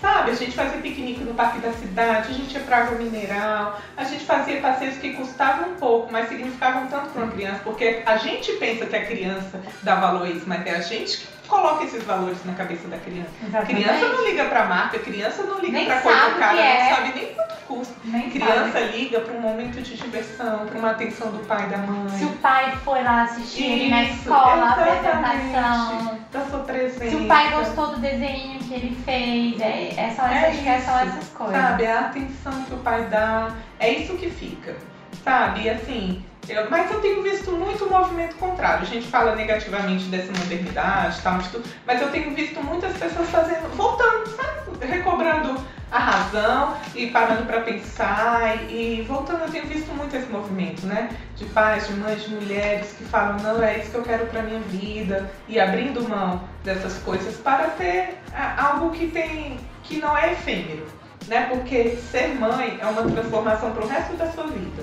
[0.00, 3.80] Sabe, a gente fazia piquenique no parque da cidade, a gente ia pra água mineral,
[3.96, 8.02] a gente fazia passeios que custavam um pouco, mas significavam tanto para uma criança, porque
[8.04, 11.26] a gente pensa que a criança dá valor a isso, mas é a gente que
[11.48, 13.30] coloca esses valores na cabeça da criança.
[13.46, 13.84] Exatamente.
[13.84, 16.88] Criança não liga pra marca, criança não liga pra coisa cara, é.
[16.90, 17.94] não sabe nem quanto custa.
[18.04, 18.96] Nem Criança sabe.
[18.96, 22.18] liga pra um momento de diversão, pra uma atenção do pai e da mãe.
[22.18, 25.56] Se o pai foi lá assistir ele na Isso, escola, a exatamente.
[25.56, 26.18] apresentação.
[26.32, 27.10] Da sua presença.
[27.10, 30.80] Se o pai gostou do desenho que ele fez, é, é só É essas, é
[30.80, 31.56] só isso, essas coisas.
[31.56, 34.74] Sabe, a atenção que o pai dá, é isso que fica.
[35.22, 36.24] Sabe, assim,
[36.70, 38.82] mas eu tenho visto muito movimento contrário.
[38.82, 43.28] A gente fala negativamente dessa modernidade, tal, de tudo, mas eu tenho visto muitas pessoas
[43.30, 45.58] fazendo, voltando, sabe, recobrando
[45.90, 49.42] a razão e parando para pensar e, e voltando.
[49.42, 51.08] Eu tenho visto muito esse movimento, né?
[51.36, 54.42] De pais, de mães, de mulheres que falam, não, é isso que eu quero para
[54.42, 58.18] minha vida e abrindo mão dessas coisas para ter
[58.56, 60.86] algo que tem que não é efêmero,
[61.28, 61.46] né?
[61.50, 64.82] Porque ser mãe é uma transformação para o resto da sua vida.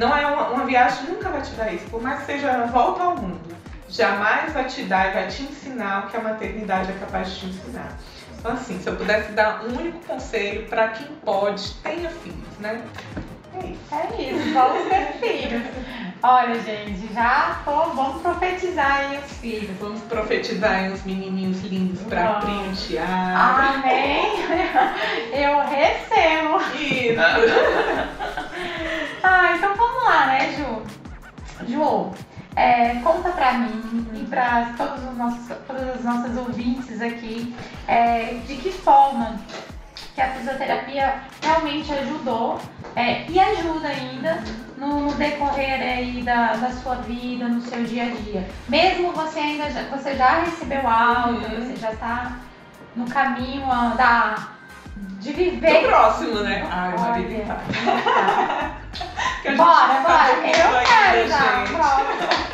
[0.00, 2.64] Não é uma, uma viagem nunca vai te dar isso, por mais que seja a
[2.64, 3.54] volta ao mundo.
[3.86, 7.40] Jamais vai te dar e vai te ensinar o que a maternidade é capaz de
[7.40, 7.98] te ensinar.
[8.38, 12.82] Então, assim, se eu pudesse dar um único conselho para quem pode, tenha filhos, né?
[13.52, 13.94] É isso.
[13.94, 15.62] É isso, vamos ter filhos.
[16.22, 19.76] Olha, gente, já tô, vamos profetizar aí os filhos.
[19.78, 23.74] Vamos profetizar aí uns menininhos lindos para printear.
[23.74, 24.32] Amém?
[25.30, 26.58] Eu recebo.
[26.80, 27.20] Isso.
[29.22, 30.82] Ah, então vamos lá, né, Ju?
[31.68, 32.10] Ju,
[32.56, 37.54] é, conta pra mim e pra todos os nossos, todas as nossas ouvintes aqui
[37.86, 39.36] é, de que forma
[40.14, 42.60] que a fisioterapia realmente ajudou
[42.96, 44.42] é, e ajuda ainda
[44.76, 48.48] no, no decorrer aí da, da sua vida, no seu dia a dia.
[48.68, 51.64] Mesmo você ainda já, você já recebeu alta, Uhum.
[51.66, 52.32] você já tá
[52.96, 54.48] no caminho da,
[55.20, 56.66] de Do viver próximo, né?
[56.70, 57.58] Ai, uma vida
[59.56, 60.32] Bora, não bora.
[60.32, 61.64] Eu quero já.
[61.66, 61.72] gente.
[61.72, 62.50] Bora.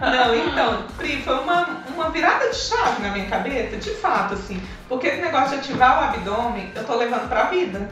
[0.00, 4.60] Não, então, Pri, foi uma, uma virada de chave na minha cabeça, de fato, assim.
[4.88, 7.88] Porque esse negócio de ativar o abdômen, eu tô levando pra vida.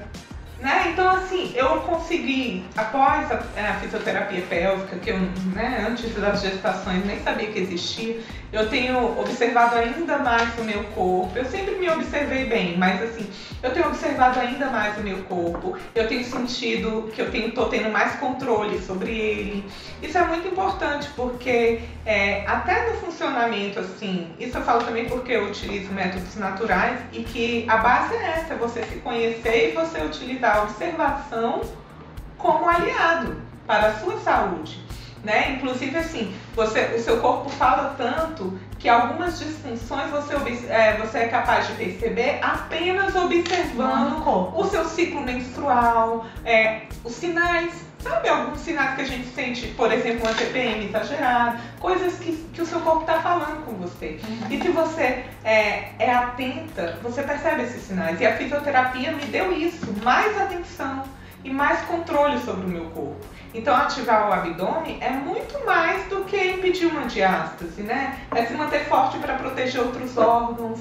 [0.58, 0.88] Né?
[0.92, 5.18] Então, assim, eu consegui, após a, a fisioterapia pélvica, que eu,
[5.54, 8.20] né, antes das gestações, nem sabia que existia,
[8.52, 11.32] eu tenho observado ainda mais o meu corpo.
[11.34, 13.26] Eu sempre me observei bem, mas assim,
[13.62, 15.78] eu tenho observado ainda mais o meu corpo.
[15.94, 19.64] Eu tenho sentido que eu tenho, tô tendo mais controle sobre ele.
[20.02, 25.32] Isso é muito importante, porque é, até no funcionamento, assim, isso eu falo também porque
[25.32, 30.02] eu utilizo métodos naturais e que a base é essa, você se conhecer e você
[30.02, 31.62] utilizar a observação
[32.36, 34.83] como aliado para a sua saúde.
[35.25, 35.52] Né?
[35.52, 40.35] Inclusive assim, você, o seu corpo fala tanto que algumas disfunções você,
[40.68, 44.20] é, você é capaz de perceber apenas observando
[44.56, 49.92] o seu ciclo menstrual, é, os sinais Sabe, alguns sinais que a gente sente, por
[49.92, 54.18] exemplo, uma TPM exagerada, coisas que, que o seu corpo está falando com você.
[54.29, 54.50] Uhum.
[54.50, 58.20] E se você é, é atenta, você percebe esses sinais.
[58.20, 61.04] E a fisioterapia me deu isso, mais atenção
[61.44, 63.24] e mais controle sobre o meu corpo.
[63.54, 68.18] Então, ativar o abdômen é muito mais do que impedir uma diástase, né?
[68.34, 70.80] É se manter forte para proteger outros órgãos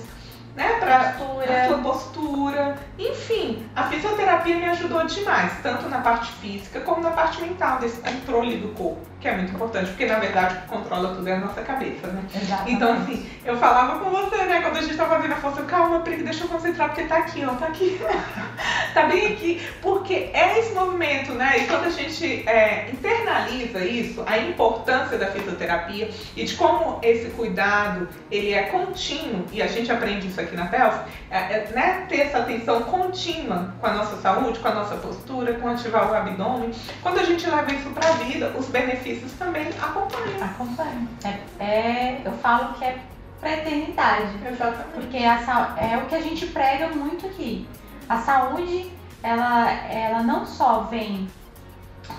[0.56, 2.78] né, para a sua postura.
[2.97, 7.99] Enfim, a fisioterapia me ajudou demais, tanto na parte física como na parte mental, desse
[8.02, 11.34] controle do corpo, que é muito importante, porque na verdade o que controla tudo é
[11.34, 12.24] a nossa cabeça, né?
[12.36, 12.74] Exatamente.
[12.74, 15.99] Então, assim, eu falava com você, né, quando a gente tava fazendo a força, calma,
[16.02, 17.99] Pri, deixa eu concentrar, porque tá aqui, ó, tá aqui,
[18.93, 24.24] tá bem aqui, porque é esse movimento, né, e quando a gente é, internaliza isso,
[24.26, 29.91] a importância da fisioterapia e de como esse cuidado, ele é contínuo, e a gente
[29.91, 34.18] aprende isso aqui na PELF, é, é, né, ter essa atenção contínua com a nossa
[34.18, 36.72] saúde, com a nossa postura, com ativar o abdômen.
[37.02, 40.44] Quando a gente leva isso para a vida, os benefícios também acompanham.
[40.44, 41.08] Acompanham.
[41.24, 42.98] É, é, eu falo que é
[43.39, 44.32] para eternidade.
[44.46, 44.89] Exatamente.
[44.94, 47.68] Porque a, é o que a gente prega muito aqui.
[48.08, 48.92] A saúde,
[49.24, 51.28] ela, ela não só vem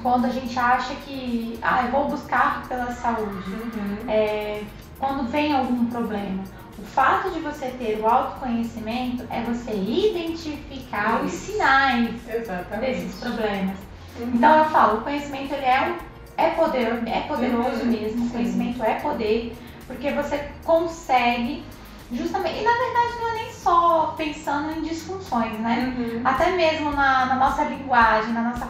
[0.03, 3.99] quando a gente acha que ah, eu vou buscar pela saúde, uhum.
[4.09, 4.63] é,
[4.99, 6.43] quando vem algum problema.
[6.83, 11.27] O fato de você ter o autoconhecimento é você identificar Isso.
[11.27, 12.93] os sinais Exatamente.
[12.93, 13.77] desses problemas.
[14.19, 14.33] Uhum.
[14.35, 15.97] Então eu falo, o conhecimento ele é,
[16.37, 17.87] é, poder, é poderoso uhum.
[17.87, 19.57] mesmo, o conhecimento é poder,
[19.87, 21.65] porque você consegue
[22.11, 25.95] justamente, e na verdade não é nem só pensando em disfunções, né?
[25.97, 26.21] Uhum.
[26.25, 28.69] Até mesmo na, na, nossa linguagem, na nossa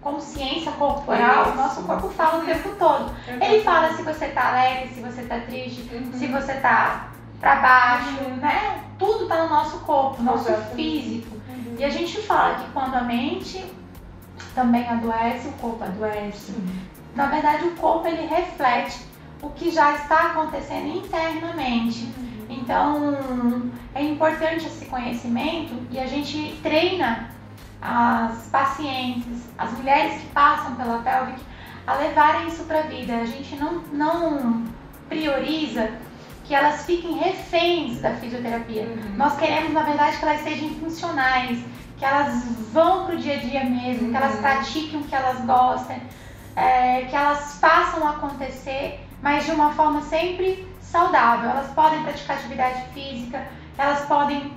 [0.00, 3.14] consciência corporal, o nosso corpo fala o tempo todo.
[3.28, 6.12] Ele fala se você tá alegre, se você tá triste, uhum.
[6.14, 7.12] se você tá
[7.42, 8.84] para baixo, né?
[8.98, 11.36] Tudo tá no nosso corpo, no nosso físico.
[11.48, 11.74] Uhum.
[11.76, 13.64] E a gente fala que quando a mente
[14.54, 16.52] também adoece, o corpo adoece.
[16.52, 16.78] Uhum.
[17.16, 19.04] Na verdade, o corpo ele reflete
[19.42, 22.04] o que já está acontecendo internamente.
[22.16, 22.46] Uhum.
[22.48, 27.28] Então, é importante esse conhecimento e a gente treina
[27.80, 31.40] as pacientes, as mulheres que passam pela pelvic
[31.88, 33.16] a levarem isso para a vida.
[33.16, 34.64] A gente não, não
[35.08, 35.90] prioriza
[36.52, 38.82] que elas fiquem reféns da fisioterapia.
[38.82, 39.16] Uhum.
[39.16, 41.58] Nós queremos, na verdade, que elas sejam funcionais,
[41.96, 44.10] que elas vão pro dia a dia mesmo, uhum.
[44.10, 44.42] que elas uhum.
[44.42, 45.96] pratiquem o que elas gostam,
[46.54, 51.48] é, que elas façam acontecer, mas de uma forma sempre saudável.
[51.48, 53.46] Elas podem praticar atividade física,
[53.78, 54.52] elas podem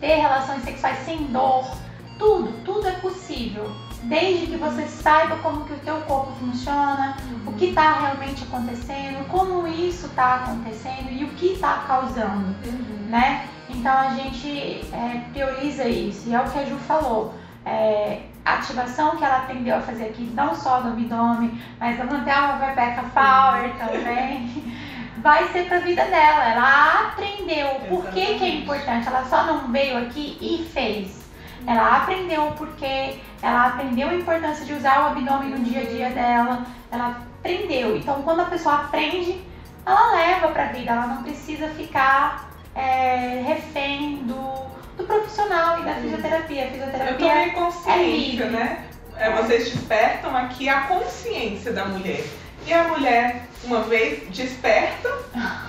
[0.00, 1.70] ter relações sexuais sem dor,
[2.18, 3.70] tudo, tudo é possível
[4.02, 9.26] desde que você saiba como que o teu corpo funciona, o que está realmente acontecendo,
[9.28, 13.06] como isso está acontecendo e o que está causando, uhum.
[13.08, 13.48] né?
[13.68, 17.34] Então a gente é, prioriza isso e é o que a Ju falou.
[17.64, 22.04] É, a ativação que ela aprendeu a fazer aqui, não só do abdômen, mas a
[22.04, 23.78] manter a Rebeca Power uhum.
[23.78, 24.74] também,
[25.22, 26.50] vai ser para a vida dela.
[26.50, 29.06] Ela aprendeu por que, que é importante.
[29.06, 31.21] Ela só não veio aqui e fez.
[31.66, 35.84] Ela aprendeu o porquê, ela aprendeu a importância de usar o abdômen no dia a
[35.84, 37.96] dia dela, ela aprendeu.
[37.96, 39.40] Então, quando a pessoa aprende,
[39.86, 45.84] ela leva para a vida, ela não precisa ficar é, refém do, do profissional e
[45.84, 46.64] da fisioterapia.
[46.64, 48.46] A fisioterapia Eu consciência, é livre.
[48.46, 48.84] né?
[49.16, 52.24] É, vocês despertam aqui a consciência da mulher.
[52.64, 55.08] E a mulher, uma vez desperta,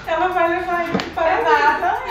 [0.05, 2.02] ela vai levar isso para Exatamente.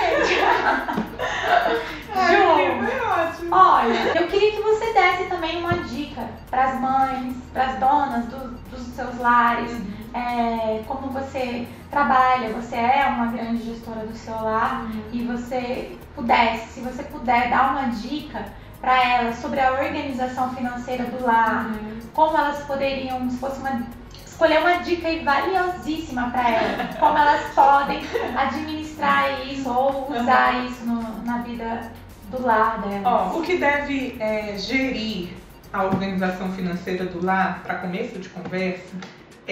[11.33, 15.03] Você trabalha, você é uma grande gestora do seu lar uhum.
[15.13, 18.45] e você pudesse, se você puder dar uma dica
[18.81, 22.01] para elas sobre a organização financeira do lar, uhum.
[22.13, 23.87] como elas poderiam, se fosse uma
[24.27, 28.03] escolher uma dica valiosíssima para elas, como elas podem
[28.37, 31.91] administrar isso ou usar isso no, na vida
[32.31, 33.05] do lar delas.
[33.05, 35.31] Ó, o que deve é, gerir
[35.73, 38.95] a organização financeira do lar, para começo de conversa,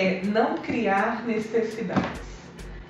[0.01, 2.31] é não criar necessidades.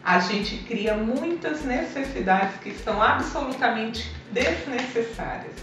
[0.03, 5.55] A gente cria muitas necessidades que são absolutamente desnecessárias.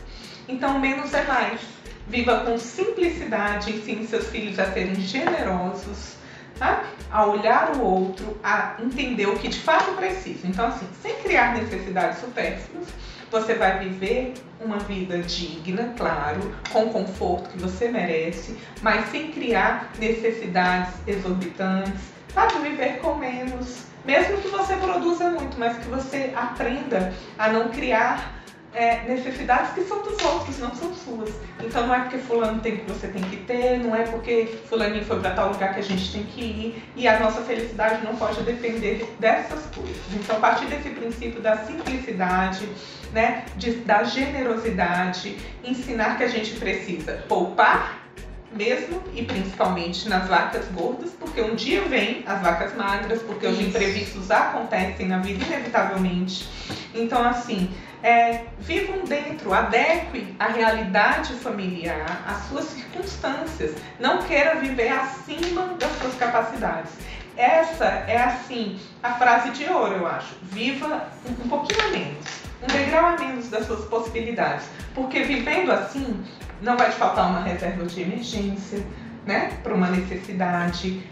[0.47, 1.61] Então, menos é mais.
[2.07, 6.15] Viva com simplicidade, ensine seus filhos a serem generosos,
[6.55, 6.85] sabe?
[7.11, 10.47] A olhar o outro, a entender o que de fato precisa.
[10.47, 12.87] Então, assim, sem criar necessidades supérfluas,
[13.31, 19.91] você vai viver uma vida digna, claro, com conforto que você merece, mas sem criar
[19.99, 22.01] necessidades exorbitantes,
[22.33, 22.59] sabe?
[22.59, 23.85] Viver com menos.
[24.05, 28.36] Mesmo que você produza muito, mas que você aprenda a não criar
[28.77, 31.31] é, necessidades que são dos outros, não são suas.
[31.59, 35.03] Então não é porque fulano tem que você tem que ter, não é porque fulaninho
[35.03, 38.15] foi para tal lugar que a gente tem que ir e a nossa felicidade não
[38.15, 39.97] pode depender dessas coisas.
[40.13, 42.69] Então a partir desse princípio da simplicidade,
[43.11, 48.05] né, de, da generosidade, ensinar que a gente precisa poupar
[48.51, 53.59] mesmo e principalmente nas vacas gordas, porque um dia vem as vacas magras, porque Isso.
[53.59, 56.47] os imprevistos acontecem na vida inevitavelmente.
[56.93, 57.69] Então, assim,
[58.03, 63.75] é, vivam dentro, adeque a realidade familiar, às suas circunstâncias.
[63.99, 66.91] Não queira viver acima das suas capacidades.
[67.35, 70.35] Essa é, assim, a frase de ouro, eu acho.
[70.43, 71.07] Viva
[71.43, 72.25] um pouquinho a menos,
[72.63, 74.65] um degrau a menos das suas possibilidades.
[74.95, 76.23] Porque vivendo assim,
[76.61, 78.83] não vai te faltar uma reserva de emergência,
[79.25, 79.51] né?
[79.61, 81.03] Para uma necessidade.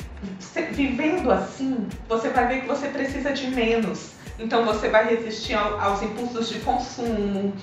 [0.71, 4.14] Vivendo assim, você vai ver que você precisa de menos.
[4.38, 7.53] Então você vai resistir aos impulsos de consumo,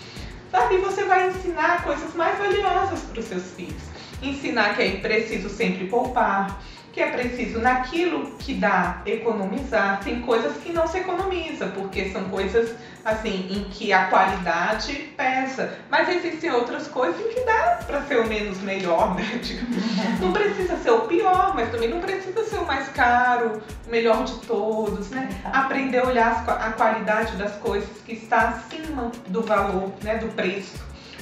[0.51, 0.79] sabe?
[0.79, 3.83] Você vai ensinar coisas mais valiosas para os seus filhos.
[4.23, 6.63] Ensinar que é preciso sempre poupar,
[6.93, 10.01] que é preciso naquilo que dá economizar.
[10.05, 15.79] Tem coisas que não se economiza, porque são coisas assim em que a qualidade pesa.
[15.91, 19.41] Mas existem outras coisas em que dá para ser o menos melhor, né?
[20.21, 24.25] Não precisa ser o pior, mas também não precisa ser o mais caro, o melhor
[24.25, 25.29] de todos, né?
[25.45, 30.17] Aprender a olhar a qualidade das coisas que está acima do valor, né?
[30.17, 30.75] Do preço.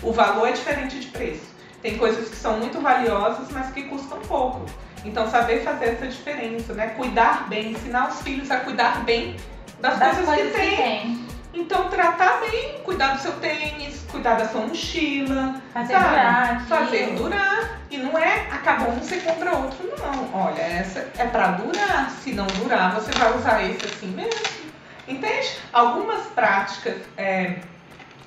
[0.03, 1.49] O valor é diferente de preço.
[1.83, 4.67] Tem coisas que são muito valiosas, mas que custam pouco.
[5.05, 6.89] Então, saber fazer essa diferença, né?
[6.89, 9.37] Cuidar bem, ensinar os filhos a cuidar bem
[9.81, 10.71] das, das coisas, coisas, que, tem.
[10.71, 11.31] que tem.
[11.53, 16.09] Então, tratar bem, cuidar do seu tênis, cuidar da sua mochila, fazer sabe?
[16.09, 16.67] durar.
[16.67, 17.81] Fazer durar.
[17.91, 20.41] E não é acabou um, você compra outro, não.
[20.41, 22.11] Olha, essa é para durar.
[22.23, 24.61] Se não durar, você vai usar esse assim mesmo.
[25.09, 25.57] Entende?
[25.73, 27.57] Algumas práticas é,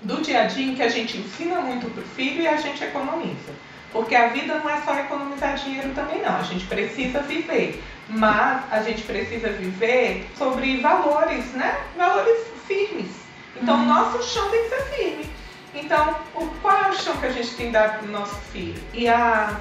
[0.02, 3.54] do dia a dia que a gente ensina muito pro filho e a gente economiza.
[3.94, 7.82] Porque a vida não é só economizar dinheiro também não, a gente precisa viver.
[8.10, 11.78] Mas a gente precisa viver sobre valores, né?
[11.96, 13.12] Valores firmes.
[13.56, 13.86] Então o uhum.
[13.86, 15.30] nosso chão tem que ser firme.
[15.76, 18.82] Então, o, qual é o chão que a gente tem dado para o nosso filho?
[18.94, 19.60] E a,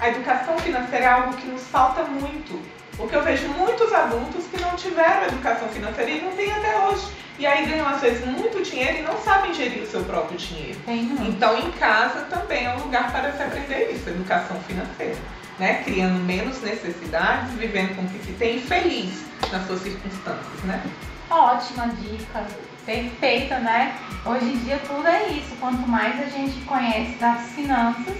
[0.00, 2.60] a educação financeira é algo que nos falta muito.
[2.96, 7.06] Porque eu vejo muitos adultos que não tiveram educação financeira e não têm até hoje.
[7.38, 10.78] E aí ganham às vezes muito dinheiro e não sabem gerir o seu próprio dinheiro.
[10.86, 15.16] Então em casa também é um lugar para se aprender isso, educação financeira.
[15.58, 15.82] Né?
[15.84, 20.82] Criando menos necessidades, vivendo com o que se tem e feliz nas suas circunstâncias, né?
[21.30, 22.44] Ótima dica,
[22.84, 23.96] perfeita, né?
[24.26, 25.54] Hoje em dia tudo é isso.
[25.60, 28.16] Quanto mais a gente conhece das finanças,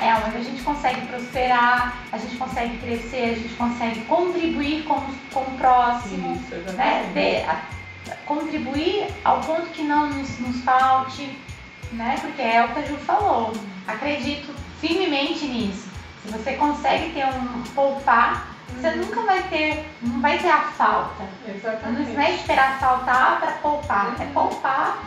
[0.00, 5.00] é onde a gente consegue prosperar, a gente consegue crescer, a gente consegue contribuir com,
[5.32, 7.44] com o próximo, isso, né?
[7.46, 7.77] A,
[8.26, 11.38] contribuir ao ponto que não nos, nos falte,
[11.92, 12.16] né?
[12.20, 13.52] Porque é o que a Ju falou.
[13.86, 15.88] Acredito firmemente nisso.
[16.22, 18.96] Se você consegue ter um poupar, você uhum.
[18.96, 21.24] nunca vai ter, não vai ter a falta.
[21.46, 22.12] Exatamente.
[22.12, 24.16] Não é esperar faltar para poupar.
[24.20, 24.32] É uhum.
[24.32, 24.98] poupar,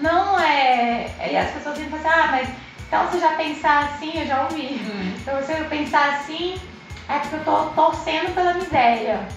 [0.00, 1.10] não é.
[1.30, 2.48] E as pessoas dizem assim, ah, mas
[2.88, 4.80] então, se já pensar assim, eu já ouvi.
[4.82, 5.14] Hum.
[5.20, 6.58] Então, você pensar assim,
[7.06, 9.28] é porque eu tô torcendo pela miséria.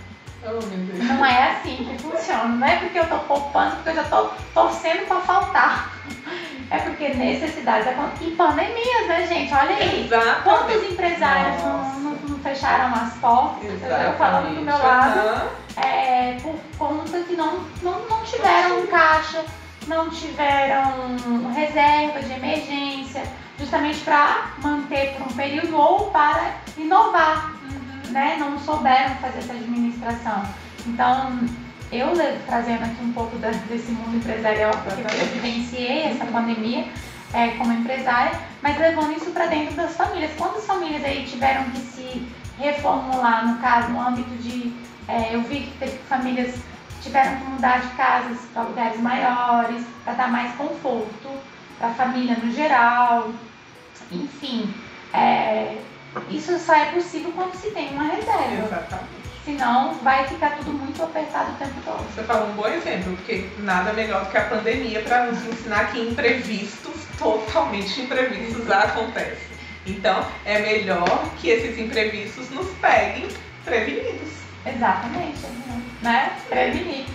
[0.44, 2.46] Oh, não é assim que funciona.
[2.46, 5.92] Não é porque eu tô poupando, porque eu já tô torcendo para faltar.
[6.70, 7.88] É porque necessidades
[8.22, 9.54] e pandemias, né, gente?
[9.54, 10.06] Olha aí.
[10.06, 10.44] Exatamente.
[10.44, 13.72] Quantos empresários não, não, não, fecharam as portas?
[13.72, 14.06] Exatamente.
[14.06, 15.84] Eu falando do meu lado, uhum.
[15.84, 19.44] é, por conta que não, não, não tiveram caixa,
[19.88, 23.24] não tiveram reserva de emergência
[23.62, 27.54] justamente para manter por um período ou para inovar.
[28.12, 28.38] Né?
[28.40, 30.44] Não souberam fazer essa administração.
[30.86, 31.40] Então,
[31.92, 32.08] eu
[32.46, 36.86] trazendo aqui um pouco desse mundo empresarial, porque eu vivenciei essa pandemia
[37.34, 40.32] é, como empresária, mas levando isso para dentro das famílias.
[40.38, 44.74] Quantas famílias aí tiveram que se reformular, no caso, no âmbito de.
[45.08, 46.56] É, eu vi que teve famílias
[47.02, 51.30] tiveram que mudar de casas para lugares maiores, para dar mais conforto
[51.78, 53.32] para a família no geral.
[54.12, 54.74] Enfim,
[55.14, 55.78] é,
[56.30, 58.66] isso só é possível quando se tem uma reserva.
[58.66, 59.22] Exatamente.
[59.46, 62.04] Senão vai ficar tudo muito apertado o tempo todo.
[62.14, 65.92] Você falou um bom exemplo, porque nada melhor do que a pandemia para nos ensinar
[65.92, 69.52] que imprevistos, totalmente imprevistos, acontecem.
[69.88, 73.28] Então é melhor que esses imprevistos nos peguem
[73.66, 74.30] prevenidos.
[74.64, 75.40] Exatamente,
[76.04, 76.34] né?
[76.48, 77.06] Prevenir.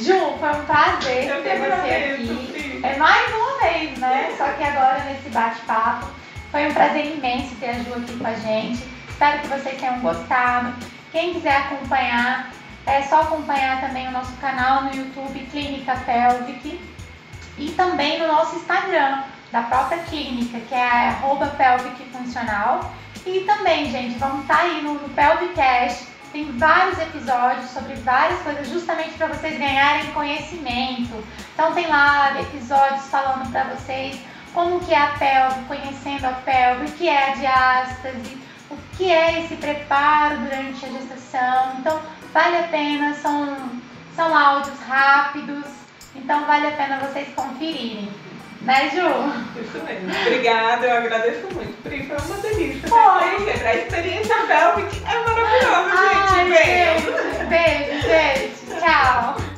[0.00, 2.80] Ju, foi um prazer Eu ter você aqui.
[2.82, 4.34] É mais uma vez, né?
[4.38, 6.06] Só que agora nesse bate-papo
[6.54, 8.86] foi um prazer imenso ter a Ju aqui com a gente.
[9.08, 10.72] Espero que vocês tenham gostado.
[11.10, 12.52] Quem quiser acompanhar,
[12.86, 16.80] é só acompanhar também o nosso canal no YouTube Clínica Pelvic.
[17.58, 22.94] e também no nosso Instagram da própria clínica, que é arroba pelvic funcional.
[23.26, 26.06] E também, gente, vamos estar tá aí no, no Pelvicast.
[26.30, 31.24] Tem vários episódios sobre várias coisas, justamente para vocês ganharem conhecimento.
[31.52, 34.20] Então tem lá episódios falando para vocês
[34.54, 38.38] como que é a pelve, conhecendo a pelve, o que é a diástase,
[38.70, 41.72] o que é esse preparo durante a gestação.
[41.80, 42.00] Então
[42.32, 43.56] vale a pena, são,
[44.14, 45.66] são áudios rápidos,
[46.14, 48.08] então vale a pena vocês conferirem.
[48.62, 49.60] Né, Ju?
[49.60, 50.10] Isso mesmo.
[50.22, 51.82] Obrigada, eu agradeço muito.
[51.82, 52.88] Pri, foi uma delícia.
[52.88, 53.68] Foi.
[53.68, 56.32] A experiência Velvet é maravilhosa, gente.
[56.32, 57.48] Ai, Beijo.
[57.50, 58.80] Beijo, gente.
[58.80, 59.53] Tchau.